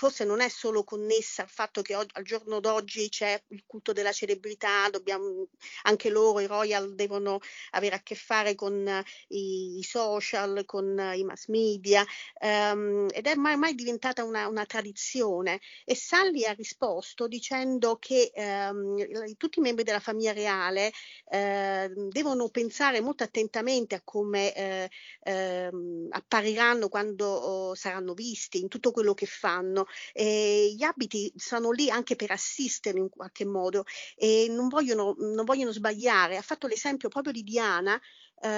forse 0.00 0.24
non 0.24 0.40
è 0.40 0.48
solo 0.48 0.82
connessa 0.82 1.42
al 1.42 1.50
fatto 1.50 1.82
che 1.82 1.92
al 1.92 2.22
giorno 2.22 2.58
d'oggi 2.58 3.10
c'è 3.10 3.38
il 3.48 3.64
culto 3.66 3.92
della 3.92 4.12
celebrità, 4.12 4.88
dobbiamo, 4.88 5.48
anche 5.82 6.08
loro, 6.08 6.40
i 6.40 6.46
royal, 6.46 6.94
devono 6.94 7.38
avere 7.72 7.96
a 7.96 8.02
che 8.02 8.14
fare 8.14 8.54
con 8.54 9.04
i, 9.28 9.76
i 9.78 9.82
social, 9.82 10.62
con 10.64 10.98
i 11.14 11.22
mass 11.22 11.48
media 11.48 12.02
um, 12.40 13.08
ed 13.10 13.26
è 13.26 13.34
mai, 13.34 13.58
mai 13.58 13.74
diventata 13.74 14.24
una, 14.24 14.48
una, 14.48 14.64
tradizione. 14.64 15.60
E 15.84 15.94
Sally 15.94 16.44
ha 16.44 16.52
risposto 16.52 17.28
dicendo 17.28 17.98
che 17.98 18.32
um, 18.36 18.96
tutti 19.36 19.58
i 19.58 19.62
membri 19.62 19.84
della 19.84 20.00
famiglia 20.00 20.32
reale 20.32 20.92
uh, 21.26 22.08
devono 22.08 22.48
pensare 22.48 23.02
molto 23.02 23.22
attentamente 23.22 23.96
a 23.96 24.00
come 24.02 24.88
uh, 25.26 26.08
appariranno 26.08 26.88
quando 26.88 27.26
oh, 27.26 27.74
saranno 27.74 28.14
visti 28.14 28.60
in 28.60 28.68
tutto 28.68 28.92
quello 28.92 29.12
che 29.12 29.26
fanno 29.26 29.88
eh, 30.12 30.72
gli 30.76 30.82
abiti 30.82 31.32
sono 31.36 31.70
lì 31.70 31.90
anche 31.90 32.16
per 32.16 32.30
assistere 32.30 32.98
in 32.98 33.08
qualche 33.08 33.44
modo 33.44 33.84
e 34.16 34.46
non 34.50 34.68
vogliono, 34.68 35.14
non 35.18 35.44
vogliono 35.44 35.72
sbagliare. 35.72 36.36
Ha 36.36 36.42
fatto 36.42 36.66
l'esempio 36.66 37.08
proprio 37.08 37.32
di 37.32 37.42
Diana, 37.42 37.98
eh, 38.40 38.48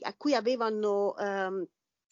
a 0.00 0.14
cui 0.16 0.34
avevano... 0.34 1.16
Ehm, 1.16 1.66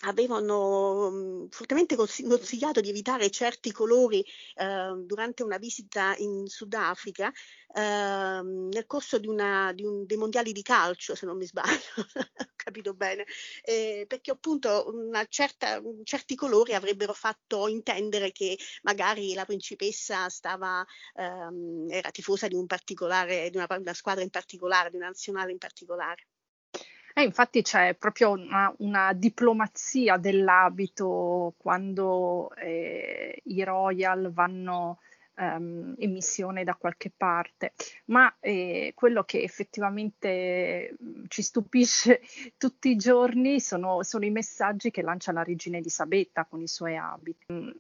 avevano 0.07 1.07
um, 1.07 1.49
fortemente 1.49 1.97
consigliato 1.97 2.81
di 2.81 2.91
evitare 2.91 3.31
certi 3.31 3.73
colori 3.73 4.25
eh, 4.57 4.93
durante 5.05 5.43
una 5.43 5.57
visita 5.59 6.15
in 6.19 6.47
Sudafrica 6.47 7.33
eh, 7.75 8.41
nel 8.43 8.85
corso 8.87 9.19
di 9.19 9.29
una, 9.29 9.73
di 9.73 9.85
un, 9.85 10.05
dei 10.07 10.17
mondiali 10.17 10.53
di 10.53 10.63
calcio, 10.63 11.15
se 11.15 11.27
non 11.27 11.37
mi 11.37 11.47
sbaglio, 11.47 11.81
capito 12.57 12.95
bene, 12.95 13.25
eh, 13.63 14.05
perché 14.07 14.31
appunto 14.31 14.93
certa, 15.29 15.81
certi 16.03 16.35
colori 16.35 16.75
avrebbero 16.75 17.13
fatto 17.13 17.69
intendere 17.69 18.33
che 18.33 18.59
magari 18.83 19.35
la 19.35 19.45
principessa 19.45 20.29
stava, 20.29 20.85
ehm, 21.15 21.87
era 21.91 22.11
tifosa 22.11 22.49
di 22.49 22.55
un 22.55 22.67
di 23.51 23.57
una, 23.57 23.67
una 23.69 23.95
squadra 23.95 24.23
in 24.23 24.31
particolare, 24.31 24.91
di 24.91 24.97
una 24.97 25.07
nazionale 25.07 25.53
in 25.53 25.59
particolare. 25.59 26.27
Eh, 27.17 27.23
infatti 27.23 27.63
c'è 27.63 27.95
proprio 27.95 28.33
una, 28.33 28.75
una 28.79 29.13
diplomazia 29.13 30.17
dell'abito 30.17 31.55
quando 31.59 32.53
eh, 32.57 33.41
i 33.45 33.63
royal 33.63 34.33
vanno 34.33 34.99
um, 35.37 35.95
in 35.99 36.13
missione 36.13 36.65
da 36.65 36.75
qualche 36.75 37.11
parte, 37.15 37.73
ma 38.07 38.35
eh, 38.41 38.93
quello 38.95 39.25
che 39.25 39.43
effettivamente 39.43 40.97
mm, 41.03 41.25
ci 41.29 41.43
stupisce 41.43 42.21
tutti 42.57 42.91
i 42.91 42.97
giorni 42.97 43.61
sono, 43.61 44.03
sono, 44.03 44.25
i 44.25 44.31
messaggi 44.31 44.91
che 44.91 45.03
lancia 45.03 45.33
la 45.33 45.43
regina 45.43 45.79
Elisabetta 45.79 46.45
con 46.45 46.61
i 46.61 46.69
suoi 46.69 46.97
abiti. 46.97 47.47
Mm, 47.53 47.71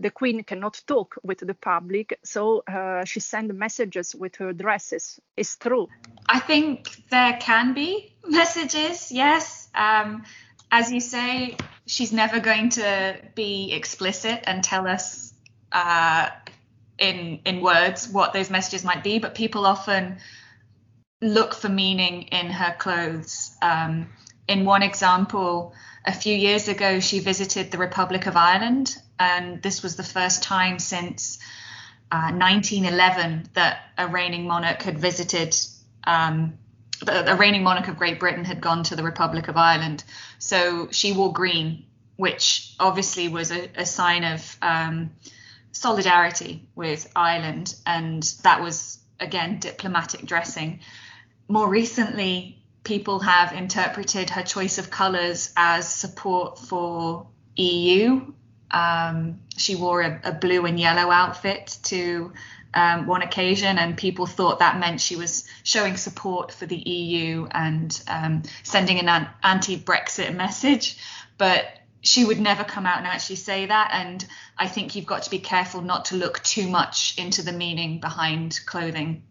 the 0.00 0.12
Queen 0.12 0.44
cannot 0.44 0.82
talk 0.84 1.18
with 1.22 1.44
the 1.44 1.54
public, 1.54 2.18
so 2.22 2.62
uh, 2.66 3.04
she 3.04 3.20
sends 3.20 3.52
messages 3.54 4.14
with 4.14 4.36
her 4.40 4.52
dresses. 4.54 5.20
It's 5.34 5.56
true. 5.56 5.88
I 6.26 6.40
think 6.40 7.06
there 7.08 7.36
can 7.38 7.72
be 7.72 8.14
messages, 8.28 9.10
yes. 9.10 9.68
Um, 9.74 10.22
as 10.70 10.90
you 10.90 11.00
say, 11.00 11.56
she's 11.86 12.12
never 12.12 12.38
going 12.40 12.70
to 12.70 13.16
be 13.34 13.72
explicit 13.72 14.44
and 14.46 14.62
tell 14.62 14.86
us 14.86 15.34
uh, 15.72 16.30
in 17.00 17.40
in 17.44 17.60
words 17.60 18.08
what 18.08 18.32
those 18.32 18.50
messages 18.50 18.84
might 18.84 19.02
be, 19.02 19.18
but 19.18 19.34
people 19.34 19.66
often 19.66 20.18
look 21.20 21.54
for 21.54 21.68
meaning 21.68 22.22
in 22.24 22.46
her 22.46 22.74
clothes. 22.78 23.56
Um, 23.60 24.08
in 24.46 24.64
one 24.64 24.82
example, 24.82 25.74
a 26.04 26.12
few 26.12 26.34
years 26.34 26.68
ago, 26.68 27.00
she 27.00 27.18
visited 27.18 27.70
the 27.70 27.78
Republic 27.78 28.26
of 28.26 28.36
Ireland, 28.36 28.96
and 29.18 29.62
this 29.62 29.82
was 29.82 29.96
the 29.96 30.02
first 30.02 30.42
time 30.42 30.78
since 30.78 31.38
uh, 32.12 32.32
1911 32.32 33.50
that 33.54 33.80
a 33.98 34.06
reigning 34.06 34.46
monarch 34.46 34.82
had 34.82 34.98
visited. 34.98 35.56
Um, 36.04 36.54
a 37.06 37.34
reigning 37.34 37.62
monarch 37.62 37.88
of 37.88 37.96
Great 37.96 38.20
Britain 38.20 38.44
had 38.44 38.60
gone 38.60 38.82
to 38.84 38.94
the 38.94 39.02
Republic 39.02 39.48
of 39.48 39.56
Ireland. 39.56 40.04
So 40.38 40.88
she 40.90 41.14
wore 41.14 41.32
green, 41.32 41.86
which 42.16 42.74
obviously 42.78 43.28
was 43.28 43.50
a, 43.50 43.70
a 43.74 43.86
sign 43.86 44.22
of 44.22 44.56
um, 44.60 45.10
solidarity 45.80 46.68
with 46.74 47.10
Ireland, 47.16 47.74
and 47.86 48.22
that 48.42 48.60
was 48.60 48.98
again 49.18 49.60
diplomatic 49.60 50.26
dressing. 50.26 50.80
More 51.48 51.70
recently, 51.70 52.58
people 52.84 53.20
have 53.20 53.54
interpreted 53.54 54.28
her 54.28 54.42
choice 54.42 54.76
of 54.76 54.90
colours 54.90 55.54
as 55.56 55.88
support 55.88 56.58
for 56.58 57.28
EU. 57.56 58.30
Um, 58.70 59.40
she 59.56 59.74
wore 59.74 60.02
a, 60.02 60.20
a, 60.22 60.32
blue 60.32 60.66
and 60.66 60.78
yellow 60.78 61.10
outfit 61.10 61.78
to 61.84 62.34
um, 62.74 63.06
one 63.06 63.22
occasion, 63.22 63.78
and 63.78 63.96
people 63.96 64.26
thought 64.26 64.58
that 64.58 64.78
meant 64.78 65.00
she 65.00 65.16
was 65.16 65.48
showing 65.62 65.96
support 65.96 66.52
for 66.52 66.66
the 66.66 66.76
EU 66.76 67.46
and 67.52 68.02
um, 68.06 68.42
sending 68.64 69.00
an 69.00 69.28
anti 69.42 69.78
Brexit 69.78 70.36
message. 70.36 70.98
But 71.38 71.64
she 72.02 72.24
would 72.24 72.40
never 72.40 72.64
come 72.64 72.86
out 72.86 72.98
and 72.98 73.06
actually 73.06 73.36
say 73.36 73.66
that. 73.66 73.90
And 73.92 74.24
I 74.56 74.68
think 74.68 74.94
you've 74.94 75.06
got 75.06 75.24
to 75.24 75.30
be 75.30 75.38
careful 75.38 75.82
not 75.82 76.06
to 76.06 76.16
look 76.16 76.42
too 76.42 76.68
much 76.68 77.14
into 77.18 77.42
the 77.42 77.52
meaning 77.52 78.00
behind 78.00 78.58
clothing. 78.66 79.22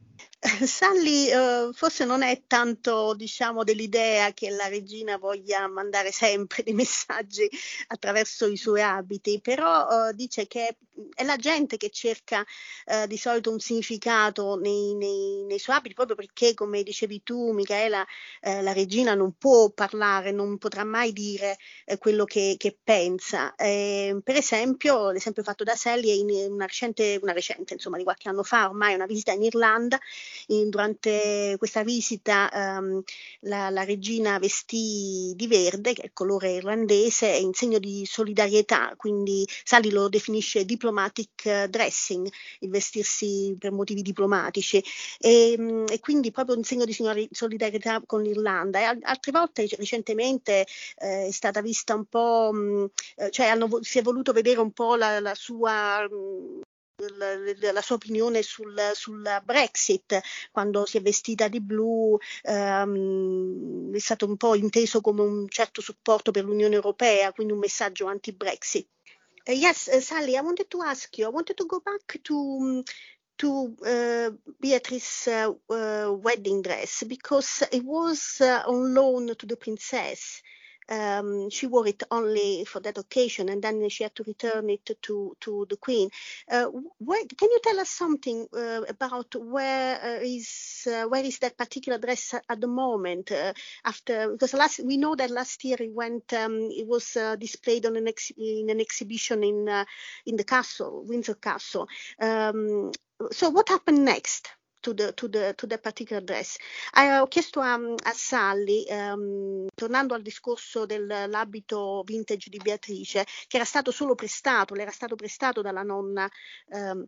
Sally 0.66 1.32
uh, 1.34 1.74
forse 1.74 2.06
non 2.06 2.22
è 2.22 2.44
tanto 2.48 3.14
diciamo 3.14 3.66
dell'idea 3.66 4.32
che 4.32 4.50
la 4.50 4.68
regina 4.68 5.18
voglia 5.18 5.68
mandare 5.68 6.14
sempre 6.14 6.64
dei 6.64 6.74
messaggi 6.76 7.50
attraverso 7.88 8.48
i 8.48 8.56
suoi 8.56 8.82
abiti, 8.82 9.42
però 9.42 9.88
uh, 9.88 10.14
dice 10.14 10.48
che 10.48 10.78
è 11.14 11.24
la 11.24 11.36
gente 11.36 11.78
che 11.78 11.90
cerca 11.90 12.46
uh, 12.86 13.08
di 13.08 13.18
solito 13.18 13.52
un 13.52 13.60
significato 13.60 14.56
nei, 14.56 14.96
nei, 14.96 15.44
nei, 15.46 15.60
suoi 15.60 15.76
abiti, 15.76 15.94
proprio 15.94 16.16
perché, 16.16 16.54
come 16.54 16.84
dicevi 16.84 17.24
tu, 17.24 17.52
Michaela, 17.52 18.06
la 18.42 18.74
regina 18.74 19.14
non 19.14 19.34
può 19.38 19.70
parlare, 19.70 20.32
non 20.32 20.58
potrà 20.58 20.84
mai 20.84 21.12
dire 21.14 21.58
quello 22.00 22.26
che, 22.26 22.56
che 22.58 22.78
pensa. 22.82 23.56
Eh, 23.56 24.18
per 24.24 24.36
esempio, 24.36 25.12
l'esempio 25.12 25.44
fatto 25.44 25.64
da 25.64 25.76
Sally 25.76 26.10
è 26.10 26.14
in 26.14 26.52
una 26.52 26.66
recente, 26.66 27.20
una 27.22 27.34
recente, 27.34 27.74
insomma, 27.74 27.98
di 27.98 28.04
qualche 28.04 28.30
anno 28.30 28.44
fa, 28.44 28.68
ormai 28.70 28.94
una 28.94 29.06
visita 29.06 29.32
in 29.32 29.44
Irlanda 29.44 30.00
in, 30.48 30.70
durante 30.70 31.56
questa 31.58 31.84
visita 31.84 32.50
um, 32.54 33.02
la, 33.42 33.70
la, 33.70 33.84
regina 33.84 34.40
vestì 34.40 35.34
di 35.36 35.48
verde, 35.48 35.94
che 35.94 36.02
è 36.02 36.06
il 36.06 36.14
colore 36.14 36.54
irlandese, 36.54 37.28
in 37.28 37.54
segno 37.54 37.80
di 37.80 38.06
solidarietà, 38.06 38.94
quindi 38.96 39.48
Sally 39.64 39.90
lo 39.90 40.10
definisce 40.10 40.66
diplomatic 40.90 41.66
dressing, 41.68 42.28
il 42.60 42.70
vestirsi 42.70 43.56
per 43.58 43.72
motivi 43.72 44.02
diplomatici, 44.02 44.84
e, 45.20 45.56
mm, 45.58 45.86
e 45.90 46.00
quindi 46.00 46.32
proprio 46.32 46.56
in 46.56 46.64
segno 46.64 46.86
di 46.86 46.96
solidarietà 47.32 48.02
con 48.06 48.22
l'Irlanda. 48.22 48.80
E 48.80 49.00
altre 49.02 49.32
volte 49.32 49.68
recentemente 49.78 50.66
eh, 50.98 51.28
è 51.28 51.32
stata 51.32 51.62
vista 51.62 51.96
un 51.96 52.06
po', 52.06 52.52
mh, 52.54 52.58
mm, 52.60 52.86
eh, 53.18 53.32
cioè 53.32 53.48
hanno, 53.48 53.70
si 53.82 54.00
è 54.00 54.02
voluto 54.02 54.32
vedere 54.34 54.60
un 54.60 54.72
po' 54.72 54.96
la, 54.96 55.20
la 55.20 55.36
sua 55.36 56.08
mh, 56.08 56.16
mm, 56.16 56.62
la, 57.18 57.72
la 57.72 57.82
sua 57.82 57.96
opinione 57.96 58.42
sul, 58.42 58.78
sul, 58.94 59.42
Brexit, 59.46 60.20
quando 60.52 60.86
si 60.86 60.98
è 60.98 61.02
vestita 61.02 61.48
di 61.48 61.62
blu, 61.62 62.18
um, 62.44 63.94
è 63.96 64.00
stato 64.00 64.26
un 64.26 64.36
po' 64.36 64.56
inteso 64.56 65.00
come 65.00 65.22
un 65.22 65.48
certo 65.48 65.82
supporto 65.82 66.32
per 66.32 66.44
l'Unione 66.44 66.76
Europea, 66.76 67.32
quindi 67.32 67.54
un 67.54 67.60
messaggio 67.60 68.08
anti-Brexit. 68.08 68.88
Uh, 69.50 69.54
yes, 69.54 69.88
uh, 69.90 70.00
Sally, 70.02 70.38
I 70.38 70.42
wanted 70.42 70.70
to 70.72 70.84
ask 70.84 71.18
you, 71.18 71.26
I 71.26 71.30
wanted 71.30 71.58
to 71.58 71.66
go 71.66 71.80
back 71.82 72.22
to 72.26 72.84
to 73.40 73.76
uh, 73.86 74.32
Beatrice's 74.62 75.28
uh, 75.28 75.54
uh, 75.74 76.14
wedding 76.14 76.62
dress 76.62 77.04
because 77.08 77.64
it 77.72 77.84
was 77.84 78.42
on 78.42 78.94
loan 78.94 79.36
to 79.36 79.46
the 79.48 79.58
princess 79.58 80.44
um, 80.90 81.50
she 81.50 81.68
wore 81.68 81.88
it 81.88 82.04
only 82.12 82.66
for 82.66 82.80
that 82.82 82.98
occasion, 82.98 83.50
and 83.50 83.62
then 83.62 83.88
she 83.90 84.04
had 84.04 84.16
to 84.16 84.24
return 84.24 84.70
it 84.70 84.90
to 85.04 85.36
to 85.40 85.66
the 85.70 85.78
Queen. 85.78 86.10
Uh, 86.52 86.66
where, 87.00 87.24
can 87.38 87.50
you 87.52 87.60
tell 87.64 87.80
us 87.80 87.90
something 87.90 88.48
uh, 88.56 88.82
about 88.90 89.34
where 89.36 90.00
uh, 90.04 90.20
is 90.24 90.88
uh, 90.88 91.06
where 91.06 91.24
is 91.24 91.40
that 91.40 91.58
particular 91.58 91.98
dress 91.98 92.34
at 92.34 92.62
the 92.62 92.68
moment? 92.68 93.32
Uh, 93.32 93.54
after 93.86 94.32
because 94.32 94.54
last 94.54 94.80
we 94.84 94.98
know 94.98 95.16
that 95.16 95.30
last 95.32 95.64
year 95.64 95.78
it 95.80 95.94
went 95.94 96.34
um, 96.34 96.70
it 96.72 96.88
was 96.88 97.18
displayed 97.40 97.86
on 97.86 97.96
an 97.96 98.08
ex- 98.08 98.32
in 98.38 98.70
an 98.70 98.80
exhibition 98.80 99.44
in 99.44 99.86
in 100.26 100.36
the 100.36 100.44
castle, 100.44 101.04
Windsor 101.08 101.36
Castle. 101.36 101.88
Um, 102.20 102.92
so 103.32 103.50
what 103.50 103.70
happened 103.70 104.06
next? 104.06 104.50
To 104.90 104.94
the, 104.94 105.14
to 105.14 105.30
the, 105.30 105.54
to 105.56 105.68
the 105.68 105.78
particular 105.78 106.22
dress. 106.24 106.58
Eh, 106.96 107.18
ho 107.18 107.28
chiesto 107.28 107.60
a, 107.60 107.74
a 107.74 108.14
Sally, 108.14 108.86
um, 108.90 109.68
tornando 109.74 110.14
al 110.14 110.22
discorso 110.22 110.86
dell'abito 110.86 112.04
vintage 112.06 112.50
di 112.50 112.58
Beatrice, 112.58 113.26
che 113.48 113.58
era 113.58 113.66
stato 113.66 113.92
solo 113.92 114.16
prestato, 114.16 114.74
le 114.74 114.82
era 114.84 114.92
stato 114.92 115.16
prestato 115.16 115.62
dalla 115.62 115.84
nonna. 115.84 116.28
Um, 116.68 117.08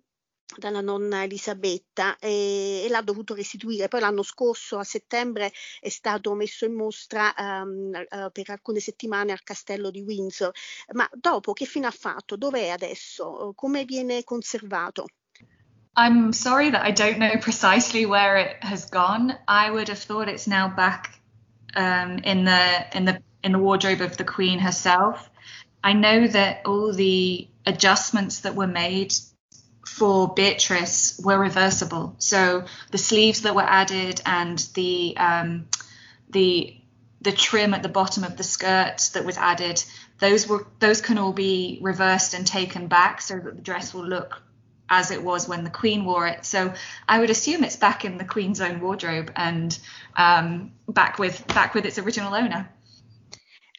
dalla 0.54 0.82
nonna 0.82 1.24
Elisabetta 1.24 2.18
e, 2.20 2.84
e, 2.84 2.90
l'ha 2.90 3.02
dovuto 3.02 3.34
restituire. 3.34 3.88
Poi 3.88 4.02
l'anno 4.02 4.22
scorso, 4.22 4.78
a 4.78 4.84
settembre, 4.84 5.54
è 5.80 5.88
stato 5.88 6.34
messo 6.34 6.66
in 6.66 6.74
mostra 6.74 7.34
um, 7.38 7.90
uh, 7.94 8.30
per 8.34 8.50
alcune 8.50 8.82
settimane 8.82 9.32
al 9.32 9.44
castello 9.44 9.90
di 9.90 10.02
Windsor. 10.02 10.52
Ma 10.92 11.10
dopo 11.14 11.54
che 11.54 11.64
fine 11.64 11.88
ha 11.88 11.92
fatto? 11.92 12.36
Dov'è 12.36 12.68
adesso? 12.68 13.54
Come 13.56 13.86
viene 13.86 14.26
conservato? 14.26 15.06
I'm 15.96 16.32
sorry 16.32 16.70
that 16.70 16.84
I 16.84 16.92
don't 16.92 17.20
know 17.20 17.36
precisely 17.42 18.06
where 18.06 18.38
it 18.38 18.64
has 18.64 18.86
gone. 18.86 19.36
I 19.48 19.70
would 19.70 19.90
have 19.90 20.00
thought 20.00 20.30
it's 20.30 20.48
now 20.48 20.70
back 20.70 21.20
um, 21.76 22.20
in 22.20 22.46
the 22.46 22.98
in 22.98 23.06
the 23.06 23.22
in 23.44 23.52
the 23.52 23.60
wardrobe 23.60 24.02
of 24.02 24.16
the 24.16 24.24
Queen 24.24 24.60
herself. 24.60 25.30
I 25.84 25.94
know 25.94 26.28
that 26.28 26.62
all 26.66 26.94
the 26.94 27.48
adjustments 27.66 28.42
that 28.42 28.56
were 28.56 28.68
made 28.68 29.14
for 29.86 30.34
Beatrice 30.34 31.20
were 31.24 31.38
reversible. 31.38 32.16
So 32.20 32.66
the 32.92 32.98
sleeves 32.98 33.42
that 33.42 33.56
were 33.56 33.62
added 33.62 34.22
and 34.26 34.60
the 34.76 35.18
um, 35.18 35.68
the 36.30 36.78
the 37.20 37.34
trim 37.34 37.74
at 37.74 37.84
the 37.84 37.90
bottom 37.90 38.24
of 38.24 38.38
the 38.38 38.44
skirt 38.44 39.10
that 39.14 39.26
was 39.26 39.38
added, 39.38 39.84
those 40.20 40.48
were 40.48 40.66
those 40.80 41.02
can 41.02 41.18
all 41.18 41.34
be 41.34 41.80
reversed 41.82 42.34
and 42.34 42.48
taken 42.48 42.88
back 42.88 43.20
so 43.20 43.38
that 43.38 43.56
the 43.58 43.62
dress 43.62 43.94
will 43.94 44.08
look 44.08 44.42
as 44.92 45.10
it 45.10 45.24
was 45.24 45.48
when 45.48 45.64
the 45.64 45.70
Queen 45.72 46.06
wore 46.06 46.28
it. 46.28 46.46
So 46.46 46.74
I 47.08 47.20
would 47.20 47.32
assume 47.32 47.64
it's 47.64 47.78
back 47.78 48.06
in 48.06 48.18
the 48.18 48.26
Queen's 48.26 48.62
own 48.62 48.82
wardrobe 48.82 49.32
and 49.36 49.76
um, 50.16 50.74
back 50.88 51.18
with 51.18 51.48
back 51.48 51.74
with 51.74 51.86
its 51.86 51.98
original 51.98 52.36
owner. 52.36 52.70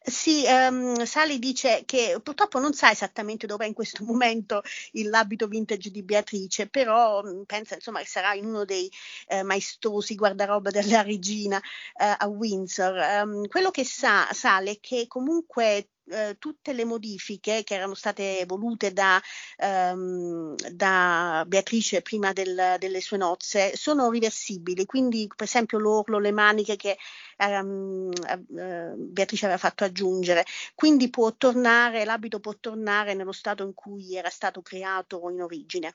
Sì, 0.05 0.45
um, 0.49 1.05
Sally 1.05 1.39
dice 1.39 1.85
che 1.87 2.19
purtroppo 2.21 2.59
non 2.59 2.73
sa 2.73 2.91
esattamente 2.91 3.47
dov'è 3.47 3.67
in 3.67 3.73
questo 3.73 4.03
momento 4.05 4.63
l'abito 5.05 5.47
vintage 5.47 5.91
di 5.91 6.03
Beatrice, 6.03 6.67
però 6.69 7.23
mm, 7.23 7.43
pensa 7.43 7.77
insomma 7.77 8.01
che 8.01 8.07
sarà 8.07 8.35
in 8.35 8.47
uno 8.47 8.65
dei 8.65 8.91
eh, 9.29 9.45
maestosi 9.45 10.17
guardaroba 10.17 10.71
della 10.71 11.03
regina 11.03 11.59
eh, 11.59 12.17
a 12.19 12.27
Windsor. 12.27 13.23
Um, 13.23 13.47
quello 13.47 13.71
che 13.71 13.85
sa 13.85 14.29
Sale 14.33 14.73
è 14.73 14.81
che 14.81 15.07
comunque 15.07 15.91
eh, 16.07 16.37
tutte 16.39 16.73
le 16.73 16.85
modifiche 16.85 17.63
che 17.65 17.75
erano 17.75 17.95
state 17.95 18.45
volute 18.47 18.93
da, 18.93 19.21
um, 19.59 20.55
da 20.55 21.45
Beatrice 21.47 22.03
prima 22.03 22.33
del, 22.33 22.77
delle 22.79 23.01
sue 23.01 23.17
nozze 23.17 23.77
sono 23.77 24.11
riversibili, 24.11 24.85
quindi 24.85 25.29
per 25.35 25.47
esempio 25.47 25.79
l'orlo, 25.79 26.19
le 26.19 26.33
maniche 26.33 26.77
che 26.77 26.97
um, 27.39 28.11
uh, 28.11 28.95
Beatrice 28.97 29.45
aveva 29.45 29.61
fatto 29.61 29.85
aggiungere, 29.85 30.45
quindi 30.75 31.11
può 31.11 31.33
tornare, 31.37 32.05
l'abito 32.05 32.41
può 32.41 32.55
tornare 32.59 33.15
nello 33.15 33.33
stato 33.33 33.65
in 33.65 33.75
cui 33.75 34.17
era 34.17 34.31
stato 34.31 34.63
creato 34.63 35.29
in 35.31 35.43
origine. 35.43 35.95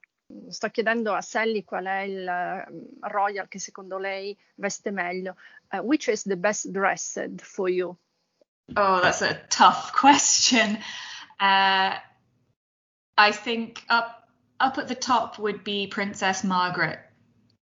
Sto 0.50 0.70
chiedendo 0.70 1.14
a 1.14 1.22
Sally 1.22 1.64
qual 1.64 1.86
è 1.86 2.02
il 2.02 2.30
Royal 3.00 3.48
che 3.48 3.60
secondo 3.60 3.98
lei 3.98 4.38
veste 4.56 4.92
meglio. 4.92 5.36
Uh, 5.72 5.78
which 5.80 6.08
is 6.08 6.24
the 6.24 6.36
best 6.36 6.70
dressed 6.70 7.42
for 7.42 7.70
you? 7.70 7.98
Oh, 8.76 9.02
that's 9.02 9.22
a 9.22 9.40
tough 9.50 9.94
question. 9.96 10.78
Uh, 11.40 11.96
I 13.18 13.32
think 13.32 13.84
up 13.90 14.14
up 14.60 14.78
at 14.78 14.88
the 14.88 14.96
top 14.96 15.38
would 15.38 15.64
be 15.64 15.88
Princess 15.88 16.44
Margaret. 16.44 17.00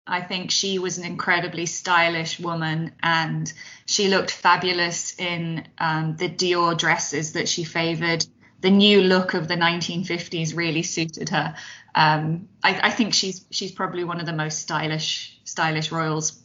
I 0.05 0.21
think 0.21 0.51
she 0.51 0.79
was 0.79 0.97
an 0.97 1.05
incredibly 1.05 1.65
stylish 1.65 2.39
woman, 2.39 2.93
and 3.01 3.51
she 3.85 4.09
looked 4.09 4.31
fabulous 4.31 5.17
in 5.17 5.65
um, 5.77 6.17
the 6.17 6.29
Dior 6.29 6.77
dresses 6.77 7.33
that 7.33 7.47
she 7.47 7.63
favoured. 7.63 8.25
The 8.61 8.69
new 8.69 9.01
look 9.01 9.33
of 9.33 9.47
the 9.47 9.55
1950s 9.55 10.55
really 10.55 10.83
suited 10.83 11.29
her. 11.29 11.55
Um, 11.95 12.49
I, 12.63 12.79
I 12.83 12.89
think 12.89 13.13
she's 13.13 13.45
she's 13.49 13.71
probably 13.71 14.03
one 14.03 14.19
of 14.19 14.25
the 14.25 14.33
most 14.33 14.59
stylish 14.59 15.39
stylish 15.45 15.91
royals. 15.91 16.42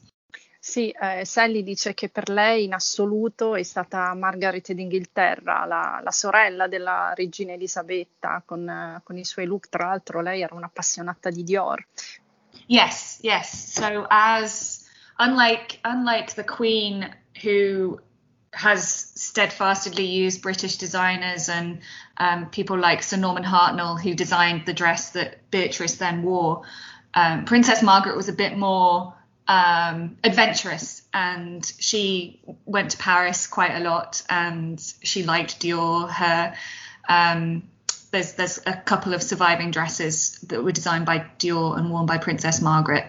Sì, 0.69 0.91
eh, 0.91 1.25
Sally 1.25 1.63
dice 1.63 1.95
che 1.95 2.11
per 2.11 2.29
lei 2.29 2.65
in 2.65 2.75
assoluto 2.75 3.55
è 3.55 3.63
stata 3.63 4.13
Margaret 4.13 4.73
d'Inghilterra, 4.73 5.65
la, 5.65 5.99
la 6.05 6.11
sorella 6.11 6.69
della 6.69 7.15
regina 7.17 7.55
Elisabetta, 7.55 8.43
con, 8.45 8.69
eh, 8.69 9.01
con, 9.03 9.17
i 9.17 9.25
suoi 9.25 9.47
look. 9.47 9.71
Tra 9.71 9.87
l'altro, 9.87 10.21
lei 10.21 10.43
era 10.43 10.55
un'appassionata 10.55 11.31
di 11.31 11.43
Dior. 11.43 11.87
Yes, 12.67 13.19
yes. 13.23 13.73
So, 13.73 14.05
as 14.11 14.87
unlike 15.19 15.79
unlike 15.85 16.35
the 16.35 16.45
Queen, 16.45 17.17
who 17.43 17.99
has 18.53 19.13
steadfastly 19.15 20.05
used 20.05 20.43
British 20.43 20.77
designers 20.77 21.49
and 21.49 21.81
um, 22.19 22.51
people 22.51 22.77
like 22.77 23.03
Sir 23.03 23.17
Norman 23.17 23.45
Hartnell, 23.45 23.99
who 23.99 24.13
designed 24.13 24.67
the 24.67 24.75
dress 24.75 25.13
that 25.13 25.51
Beatrice 25.51 25.97
then 25.97 26.23
wore, 26.23 26.61
um, 27.15 27.47
Princess 27.47 27.83
Margaret 27.83 28.17
was 28.17 28.29
a 28.29 28.35
bit 28.35 28.55
more 28.55 29.15
um, 29.49 30.19
adventurous 30.23 31.03
and 31.13 31.65
she 31.79 32.41
went 32.67 32.91
to 32.93 32.99
Paris 32.99 33.47
quite 33.47 33.75
a 33.75 33.81
lot 33.81 34.23
and 34.29 34.81
she 35.03 35.25
liked 35.25 35.61
Dior. 35.61 36.09
Her 36.09 36.55
um, 37.09 37.63
there's 38.11 38.35
there's 38.35 38.61
a 38.67 38.75
couple 38.75 39.15
of 39.15 39.23
surviving 39.23 39.71
dresses 39.71 40.39
that 40.49 40.63
were 40.63 40.73
designed 40.73 41.07
by 41.07 41.27
Dior 41.39 41.79
and 41.79 41.91
worn 41.91 42.07
by 42.07 42.19
Princess 42.19 42.61
Margaret. 42.61 43.05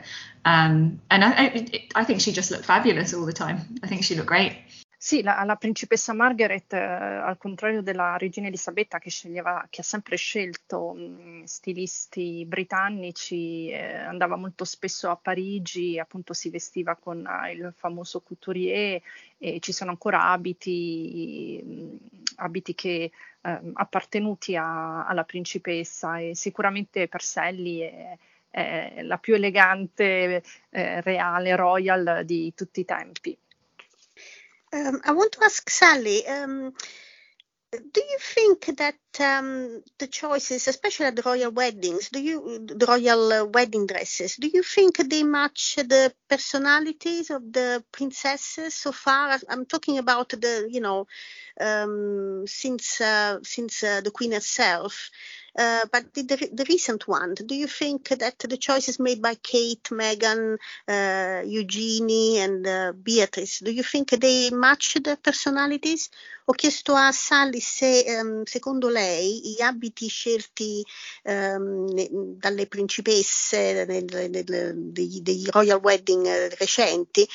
Um, 0.46 1.02
and 1.12 1.24
I, 1.24 1.32
I, 1.32 1.88
I 1.96 2.04
think 2.06 2.22
she 2.22 2.32
just 2.32 2.50
looked 2.50 2.66
fabulous 2.66 3.14
all 3.14 3.26
the 3.26 3.34
time. 3.34 3.80
I 3.84 3.88
think 3.88 4.04
she 4.04 4.16
looked 4.16 4.30
great. 4.30 4.58
Sì, 5.02 5.22
la, 5.22 5.42
la 5.46 5.56
principessa 5.56 6.12
Margaret, 6.14 6.74
eh, 6.74 6.78
al 6.78 7.38
contrario 7.38 7.82
della 7.82 8.18
regina 8.18 8.48
Elisabetta 8.48 9.00
che, 9.00 9.10
sceglieva, 9.10 9.66
che 9.70 9.80
ha 9.80 9.84
sempre 9.84 10.18
scelto 10.18 10.94
mh, 10.94 11.44
stilisti 11.46 12.44
britannici, 12.46 13.70
eh, 13.70 13.96
andava 13.96 14.36
molto 14.36 14.66
spesso 14.66 15.10
a 15.10 15.16
Parigi, 15.16 15.98
appunto 15.98 16.34
si 16.34 16.50
vestiva 16.50 16.96
con 16.98 17.26
uh, 17.26 17.50
il 17.50 17.74
famoso 17.78 18.20
couturier 18.20 19.02
e 19.38 19.60
ci 19.62 19.72
sono 19.72 19.92
ancora 19.92 20.32
abiti, 20.32 21.62
mh, 21.64 21.96
abiti 22.36 22.76
che 22.76 23.12
eh, 23.42 23.60
appartenuti 23.74 24.58
a, 24.58 25.06
alla 25.06 25.24
principessa 25.24 26.18
e 26.20 26.36
sicuramente 26.36 27.08
per 27.08 27.22
Sally 27.22 27.80
è, 27.80 28.18
è 28.50 29.02
la 29.04 29.18
più 29.18 29.34
elegante, 29.36 30.44
eh, 30.72 31.00
reale, 31.02 31.56
royal 31.56 32.24
di 32.26 32.54
tutti 32.54 32.82
i 32.82 32.86
tempi. 32.86 33.38
Um, 34.80 35.02
I 35.04 35.12
want 35.12 35.34
to 35.34 35.44
ask 35.44 35.70
Sally. 35.70 36.26
Um, 36.26 36.74
do 37.72 38.02
you 38.02 38.18
think 38.20 38.66
that 38.78 38.96
um, 39.22 39.82
the 39.98 40.08
choices, 40.08 40.68
especially 40.68 41.08
at 41.08 41.16
the 41.16 41.22
royal 41.22 41.52
weddings, 41.52 42.10
do 42.10 42.20
you 42.20 42.60
the 42.60 42.86
royal 42.86 43.34
uh, 43.34 43.46
wedding 43.46 43.88
dresses, 43.88 44.36
do 44.36 44.48
you 44.48 44.64
think 44.64 44.98
they 44.98 45.24
match 45.24 45.76
the 45.76 46.14
personalities 46.28 47.30
of 47.30 47.52
the 47.52 47.84
princesses 47.92 48.76
so 48.76 48.92
far? 48.92 49.40
I'm 49.50 49.66
talking 49.66 49.98
about 49.98 50.30
the, 50.30 50.68
you 50.70 50.82
know, 50.82 51.08
um, 51.60 52.46
since 52.48 53.02
uh, 53.02 53.40
since 53.44 53.84
uh, 53.84 54.02
the 54.02 54.12
queen 54.12 54.32
herself. 54.32 55.10
Uh, 55.58 55.86
but 55.92 56.14
the, 56.14 56.22
the, 56.22 56.50
the, 56.54 56.66
recent 56.70 57.08
one, 57.08 57.34
do 57.34 57.56
you 57.56 57.68
think 57.68 58.08
that 58.10 58.38
the 58.38 58.56
choices 58.56 59.00
made 59.00 59.22
by 59.22 59.36
Kate, 59.36 59.84
Meghan, 59.92 60.58
uh, 60.88 61.42
Eugenie 61.44 62.38
and 62.38 62.66
uh, 62.66 62.94
Beatrice, 62.94 63.60
do 63.60 63.72
you 63.72 63.84
think 63.84 64.12
they 64.12 64.52
match 64.52 64.94
the 65.04 65.18
personalities? 65.18 66.12
Ho 66.46 66.54
chiesto 66.54 66.96
a 66.96 67.12
Sally 67.12 67.60
se 67.60 68.06
um, 68.20 68.44
secondo 68.46 68.90
lei 68.90 69.09
gli 69.18 69.62
abiti 69.62 70.08
scelti 70.08 70.84
um, 71.24 72.38
dalle 72.38 72.68
principesse 72.68 73.86
nel, 73.86 74.30
nel, 74.30 74.74
dei, 74.92 75.20
dei, 75.22 75.46
royal 75.52 75.80
wedding 75.82 76.56
recenti 76.58 77.28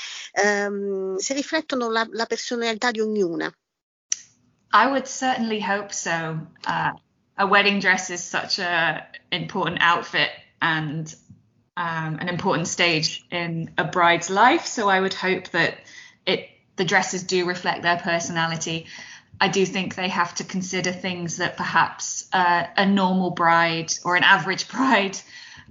um, 0.45 1.17
se 1.17 1.35
riflettono 1.35 1.91
la, 1.91 2.07
la 2.13 2.27
personalità 2.27 2.91
di 2.91 3.01
ognuna. 3.01 3.53
I 4.73 4.87
would 4.87 5.07
certainly 5.07 5.61
hope 5.61 5.93
so. 5.93 6.41
Uh, 6.67 6.93
a 7.37 7.47
wedding 7.47 7.81
dress 7.81 8.11
is 8.11 8.23
such 8.23 8.59
a 8.59 9.07
important 9.31 9.79
outfit 9.81 10.31
and 10.61 11.15
um, 11.77 12.19
an 12.21 12.29
important 12.29 12.69
stage 12.69 13.25
in 13.31 13.73
a 13.79 13.85
bride's 13.85 14.31
life. 14.31 14.67
So 14.67 14.89
I 14.89 15.01
would 15.01 15.15
hope 15.15 15.51
that 15.51 15.79
it 16.27 16.49
the 16.77 16.85
dresses 16.85 17.23
do 17.23 17.47
reflect 17.47 17.83
their 17.83 17.99
personality. 17.99 18.87
I 19.41 19.49
do 19.49 19.67
think 19.67 19.95
they 19.95 20.09
have 20.09 20.35
to 20.37 20.45
consider 20.45 20.93
things 20.93 21.39
that 21.39 21.57
perhaps 21.57 22.29
uh, 22.33 22.67
a 22.77 22.87
normal 22.87 23.31
bride 23.31 23.93
or 24.05 24.17
an 24.17 24.23
average 24.23 24.69
bride 24.73 25.19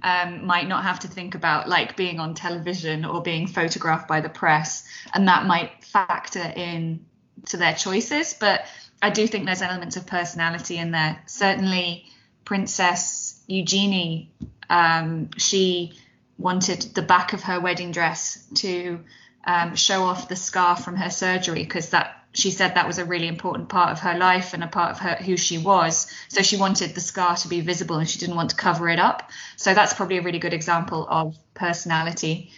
um, 0.02 0.46
might 0.46 0.68
not 0.68 0.82
have 0.84 1.00
to 1.00 1.08
think 1.08 1.34
about, 1.34 1.68
like 1.68 1.96
being 1.96 2.20
on 2.20 2.34
television 2.34 3.04
or 3.04 3.22
being 3.22 3.46
photographed 3.46 4.06
by 4.06 4.20
the 4.20 4.28
press, 4.28 4.86
and 5.14 5.28
that 5.28 5.46
might 5.46 5.84
factor 5.84 6.42
in 6.42 7.06
to 7.46 7.56
their 7.56 7.74
choices. 7.74 8.34
But 8.34 8.66
I 9.00 9.10
do 9.10 9.26
think 9.26 9.46
there's 9.46 9.62
elements 9.62 9.96
of 9.96 10.06
personality 10.06 10.76
in 10.76 10.90
there. 10.90 11.20
Certainly, 11.26 12.04
Princess 12.44 13.42
Eugenie, 13.46 14.30
um, 14.68 15.30
she 15.36 15.98
wanted 16.38 16.82
the 16.94 17.02
back 17.02 17.32
of 17.32 17.42
her 17.44 17.60
wedding 17.60 17.92
dress 17.92 18.46
to 18.56 19.00
um, 19.46 19.76
show 19.76 20.02
off 20.04 20.28
the 20.28 20.36
scar 20.36 20.76
from 20.76 20.96
her 20.96 21.10
surgery 21.10 21.62
because 21.62 21.90
that 21.90 22.23
she 22.34 22.50
said 22.50 22.74
that 22.74 22.86
was 22.86 22.98
a 22.98 23.04
really 23.04 23.28
important 23.28 23.68
part 23.68 23.92
of 23.92 24.00
her 24.00 24.18
life 24.18 24.54
and 24.54 24.64
a 24.64 24.66
part 24.66 24.90
of 24.90 24.98
her 24.98 25.14
who 25.14 25.36
she 25.36 25.56
was. 25.56 26.10
So 26.28 26.42
she 26.42 26.56
wanted 26.56 26.94
the 26.94 27.00
scar 27.00 27.36
to 27.36 27.48
be 27.48 27.60
visible 27.60 27.96
and 27.96 28.10
she 28.10 28.18
didn't 28.18 28.34
want 28.34 28.50
to 28.50 28.56
cover 28.56 28.88
it 28.88 28.98
up. 28.98 29.30
So 29.56 29.72
that's 29.72 29.94
probably 29.94 30.18
a 30.18 30.22
really 30.22 30.40
good 30.40 30.52
example 30.52 31.06
of 31.08 31.36
personality. 31.54 32.50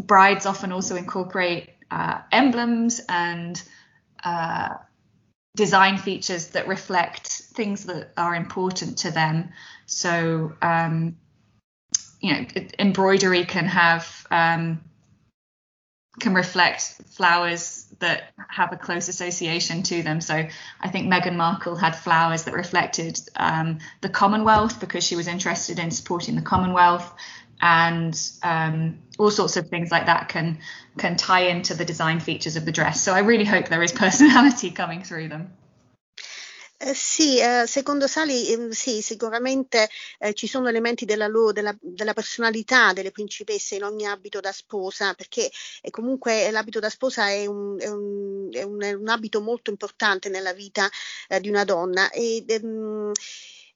Brides 0.00 0.46
often 0.46 0.70
also 0.70 0.94
incorporate 0.94 1.70
uh, 1.90 2.20
emblems 2.30 3.00
and 3.08 3.60
uh, 4.24 4.76
design 5.56 5.98
features 5.98 6.48
that 6.48 6.68
reflect 6.68 7.26
things 7.26 7.86
that 7.86 8.12
are 8.16 8.36
important 8.36 8.98
to 8.98 9.10
them. 9.10 9.50
So, 9.86 10.52
um, 10.62 11.16
you 12.20 12.32
know, 12.32 12.46
embroidery 12.78 13.44
can 13.44 13.66
have 13.66 14.26
um, 14.30 14.80
can 16.20 16.34
reflect 16.34 16.82
flowers 17.10 17.86
that 17.98 18.32
have 18.48 18.72
a 18.72 18.76
close 18.76 19.08
association 19.08 19.82
to 19.82 20.02
them. 20.02 20.20
So 20.20 20.46
I 20.80 20.88
think 20.88 21.12
Meghan 21.12 21.36
Markle 21.36 21.76
had 21.76 21.96
flowers 21.96 22.44
that 22.44 22.54
reflected 22.54 23.18
um, 23.36 23.78
the 24.00 24.08
Commonwealth 24.08 24.80
because 24.80 25.04
she 25.04 25.16
was 25.16 25.28
interested 25.28 25.78
in 25.78 25.90
supporting 25.90 26.34
the 26.34 26.42
Commonwealth, 26.42 27.12
and 27.60 28.18
um, 28.42 28.98
all 29.18 29.30
sorts 29.30 29.56
of 29.56 29.68
things 29.68 29.90
like 29.90 30.06
that 30.06 30.28
can 30.28 30.58
can 30.98 31.16
tie 31.16 31.46
into 31.48 31.74
the 31.74 31.84
design 31.84 32.20
features 32.20 32.56
of 32.56 32.64
the 32.64 32.72
dress. 32.72 33.02
So 33.02 33.12
I 33.12 33.20
really 33.20 33.44
hope 33.44 33.68
there 33.68 33.82
is 33.82 33.92
personality 34.06 34.70
coming 34.70 35.02
through 35.02 35.28
them. 35.28 35.52
Eh, 36.78 36.92
sì, 36.94 37.38
eh, 37.38 37.64
secondo 37.66 38.06
Sali 38.06 38.48
eh, 38.52 38.72
sì, 38.74 39.00
sicuramente 39.00 39.88
eh, 40.18 40.34
ci 40.34 40.46
sono 40.46 40.68
elementi 40.68 41.06
della, 41.06 41.26
loro, 41.26 41.52
della, 41.52 41.74
della, 41.80 42.12
personalità 42.12 42.92
delle 42.92 43.10
principesse 43.10 43.76
in 43.76 43.82
ogni 43.82 44.06
abito 44.06 44.40
da 44.40 44.52
sposa, 44.52 45.14
perché 45.14 45.50
eh, 45.80 45.90
comunque 45.90 46.50
l'abito 46.50 46.78
da 46.78 46.90
sposa 46.90 47.28
è 47.28 47.46
un, 47.46 47.76
è 47.80 47.88
un, 47.88 48.48
è 48.52 48.62
un, 48.62 48.82
è 48.82 48.92
un 48.92 49.08
abito 49.08 49.40
molto 49.40 49.70
importante 49.70 50.28
nella 50.28 50.52
vita 50.52 50.88
di 51.40 51.48
una 51.48 51.64
donna. 51.64 52.10
E, 52.10 52.44
ehm, 52.46 53.12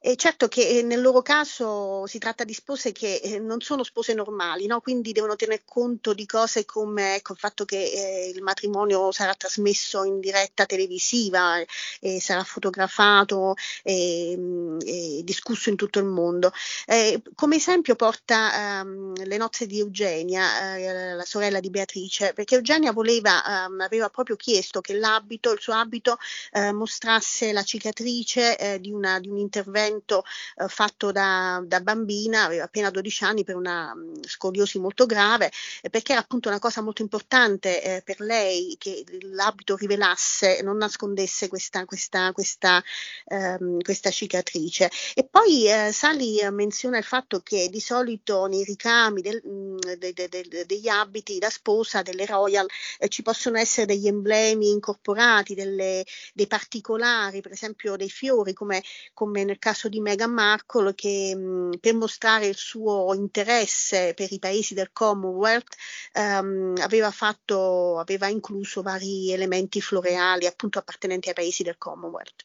e 0.02 0.16
certo 0.16 0.48
che 0.48 0.66
eh, 0.66 0.82
nel 0.82 1.02
loro 1.02 1.20
caso 1.20 2.06
si 2.06 2.18
tratta 2.18 2.44
di 2.44 2.54
spose 2.54 2.90
che 2.90 3.16
eh, 3.16 3.38
non 3.38 3.60
sono 3.60 3.84
spose 3.84 4.14
normali, 4.14 4.66
no? 4.66 4.80
quindi 4.80 5.12
devono 5.12 5.36
tener 5.36 5.60
conto 5.66 6.14
di 6.14 6.24
cose 6.24 6.64
come 6.64 7.16
ecco, 7.16 7.32
il 7.32 7.38
fatto 7.38 7.66
che 7.66 7.76
eh, 7.76 8.32
il 8.34 8.42
matrimonio 8.42 9.12
sarà 9.12 9.34
trasmesso 9.34 10.04
in 10.04 10.18
diretta 10.20 10.64
televisiva, 10.64 11.62
e 12.00 12.18
sarà 12.18 12.44
fotografato 12.44 13.54
e, 13.82 14.34
mm, 14.38 14.78
e, 14.86 15.20
discusso 15.22 15.68
in 15.68 15.76
tutto 15.76 15.98
il 15.98 16.06
mondo. 16.06 16.50
Eh, 16.86 17.20
come 17.34 17.56
esempio 17.56 17.94
porta 17.94 18.80
um, 18.82 19.12
le 19.22 19.36
nozze 19.36 19.66
di 19.66 19.80
Eugenia, 19.80 20.76
eh, 20.76 21.14
la 21.14 21.24
sorella 21.26 21.60
di 21.60 21.68
Beatrice, 21.68 22.32
perché 22.32 22.54
Eugenia 22.54 22.92
voleva, 22.92 23.66
um, 23.68 23.80
aveva 23.80 24.08
proprio 24.08 24.36
chiesto 24.36 24.80
che 24.80 24.94
l'abito, 24.94 25.52
il 25.52 25.60
suo 25.60 25.74
abito 25.74 26.16
eh, 26.52 26.72
mostrasse 26.72 27.52
la 27.52 27.62
cicatrice 27.62 28.78
di, 28.80 28.92
una, 28.92 29.20
di 29.20 29.28
un 29.28 29.36
intervento 29.36 29.89
intervento 29.90 30.24
eh, 30.56 30.68
fatto 30.68 31.12
da, 31.12 31.62
da, 31.64 31.80
bambina, 31.80 32.44
aveva 32.44 32.64
appena 32.64 32.90
12 32.90 33.24
anni 33.24 33.44
per 33.44 33.56
una 33.56 33.94
mm, 33.94 34.22
scoliosi 34.22 34.78
molto 34.78 35.06
grave, 35.06 35.50
eh, 35.82 35.90
perché 35.90 36.12
era 36.12 36.20
appunto 36.20 36.48
una 36.48 36.58
cosa 36.58 36.80
molto 36.80 37.02
importante 37.02 37.82
eh, 37.82 38.02
per 38.02 38.20
lei 38.20 38.76
che 38.78 39.04
l'abito 39.22 39.76
rivelasse, 39.76 40.60
non 40.62 40.76
nascondesse 40.76 41.48
questa, 41.48 41.84
questa, 41.84 42.32
questa, 42.32 42.82
ehm, 43.26 43.80
questa 43.82 44.10
cicatrice. 44.10 44.90
E 45.14 45.24
poi 45.24 45.68
eh, 45.68 45.92
Sally 45.92 46.48
menziona 46.50 46.98
il 46.98 47.04
fatto 47.04 47.40
che 47.40 47.68
di 47.68 47.80
solito 47.80 48.46
nei 48.46 48.64
ricami 48.64 49.20
del, 49.20 49.40
mh, 49.44 49.50
mm, 49.50 49.78
de, 49.98 50.12
de, 50.12 50.28
de, 50.28 50.66
degli 50.66 50.88
abiti 50.88 51.38
da 51.38 51.50
sposa 51.50 52.02
delle 52.02 52.26
Royal 52.26 52.66
eh, 52.98 53.08
ci 53.08 53.22
possono 53.22 53.58
essere 53.58 53.86
degli 53.86 54.06
emblemi 54.06 54.70
incorporati, 54.70 55.54
delle, 55.54 56.04
dei 56.32 56.46
particolari, 56.46 57.40
per 57.40 57.52
esempio 57.52 57.96
dei 57.96 58.10
fiori, 58.10 58.52
come, 58.52 58.82
come 59.12 59.44
nel 59.44 59.58
caso 59.58 59.79
caso 59.80 59.88
di 59.88 60.00
Meghan 60.00 60.32
Markle 60.32 60.94
che 60.94 61.34
mh, 61.34 61.78
per 61.80 61.94
mostrare 61.94 62.46
il 62.46 62.56
suo 62.56 63.14
interesse 63.14 64.12
per 64.14 64.30
i 64.30 64.38
paesi 64.38 64.74
del 64.74 64.92
Commonwealth 64.92 65.74
um, 66.14 66.74
aveva, 66.80 67.10
fatto, 67.10 67.98
aveva 67.98 68.28
incluso 68.28 68.82
vari 68.82 69.32
elementi 69.32 69.80
floreali 69.80 70.46
appunto 70.46 70.78
appartenenti 70.78 71.28
ai 71.28 71.34
paesi 71.34 71.62
del 71.62 71.78
Commonwealth. 71.78 72.44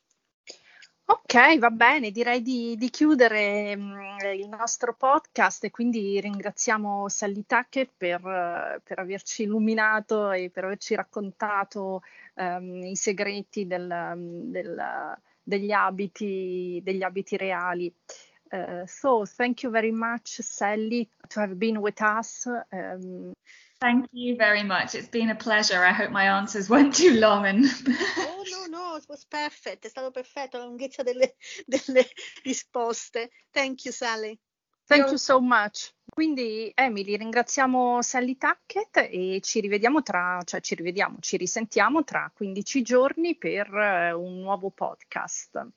Ok, 1.07 1.59
va 1.59 1.69
bene, 1.69 2.09
direi 2.09 2.41
di, 2.41 2.75
di 2.77 2.89
chiudere 2.89 3.75
mh, 3.75 4.17
il 4.37 4.47
nostro 4.47 4.95
podcast 4.95 5.65
e 5.65 5.71
quindi 5.71 6.19
ringraziamo 6.19 7.07
Sally 7.09 7.43
Tackett 7.45 7.91
per, 7.95 8.81
per, 8.83 8.99
averci 8.99 9.43
illuminato 9.43 10.31
e 10.31 10.49
per 10.49 10.63
averci 10.63 10.95
raccontato 10.95 12.01
um, 12.35 12.83
i 12.85 12.95
segreti 12.95 13.67
del, 13.67 14.13
del 14.47 15.15
degli 15.45 15.71
abiti, 15.71 16.81
degli 16.83 17.03
abiti 17.03 17.37
reali. 17.37 17.93
Uh, 18.51 18.85
so 18.85 19.25
thank 19.25 19.63
you 19.63 19.71
very 19.71 19.91
much, 19.91 20.39
Sally, 20.41 21.09
to 21.29 21.39
have 21.39 21.55
been 21.57 21.81
with 21.81 22.01
us. 22.01 22.47
Um, 22.71 23.33
Thank 23.81 24.07
you 24.13 24.37
very 24.37 24.63
much. 24.63 24.95
It's 24.95 25.09
been 25.09 25.29
a 25.29 25.35
pleasure. 25.35 25.83
I 25.83 25.91
hope 25.91 26.09
my 26.09 26.37
answers 26.37 26.69
weren't 26.69 26.95
too 26.95 27.19
long. 27.19 27.45
And 27.45 27.65
oh, 28.17 28.43
no, 28.49 28.65
no, 28.67 28.95
it 28.95 29.05
was 29.09 29.25
perfect. 29.25 29.85
È 29.85 29.89
stato 29.89 30.11
perfetto 30.11 30.57
la 30.57 30.65
lunghezza 30.65 31.03
delle, 31.03 31.35
delle 31.65 32.07
risposte. 32.43 33.31
Thank 33.51 33.83
you, 33.85 33.91
Sally. 33.91 34.39
Thank 34.87 35.07
you 35.07 35.17
so 35.17 35.39
much. 35.41 35.93
Quindi 36.15 36.71
Emily, 36.75 37.17
ringraziamo 37.17 38.01
Sally 38.01 38.37
Tackett 38.37 39.09
e 39.11 39.39
ci 39.41 39.59
rivediamo 39.59 40.01
tra, 40.01 40.39
cioè 40.45 40.61
ci 40.61 40.75
rivediamo, 40.75 41.17
ci 41.19 41.35
risentiamo 41.35 42.03
tra 42.03 42.31
15 42.33 42.81
giorni 42.83 43.35
per 43.35 43.67
eh, 43.73 44.13
un 44.13 44.39
nuovo 44.39 44.69
podcast. 44.69 45.67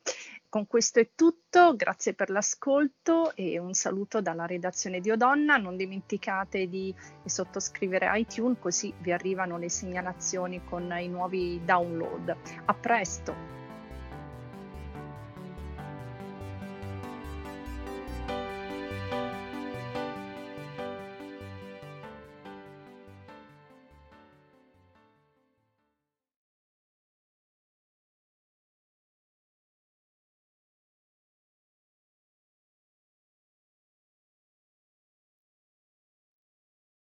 Con 0.48 0.66
questo 0.66 1.00
è 1.00 1.10
tutto, 1.14 1.74
grazie 1.74 2.14
per 2.14 2.30
l'ascolto 2.30 3.34
e 3.34 3.58
un 3.58 3.74
saluto 3.74 4.20
dalla 4.20 4.46
redazione 4.46 5.00
di 5.00 5.10
Odonna. 5.10 5.56
Non 5.56 5.76
dimenticate 5.76 6.68
di 6.68 6.94
sottoscrivere 7.24 8.10
iTunes 8.18 8.58
così 8.60 8.94
vi 9.00 9.10
arrivano 9.10 9.58
le 9.58 9.68
segnalazioni 9.68 10.62
con 10.64 10.94
i 10.96 11.08
nuovi 11.08 11.60
download. 11.64 12.36
A 12.66 12.74
presto! 12.74 13.57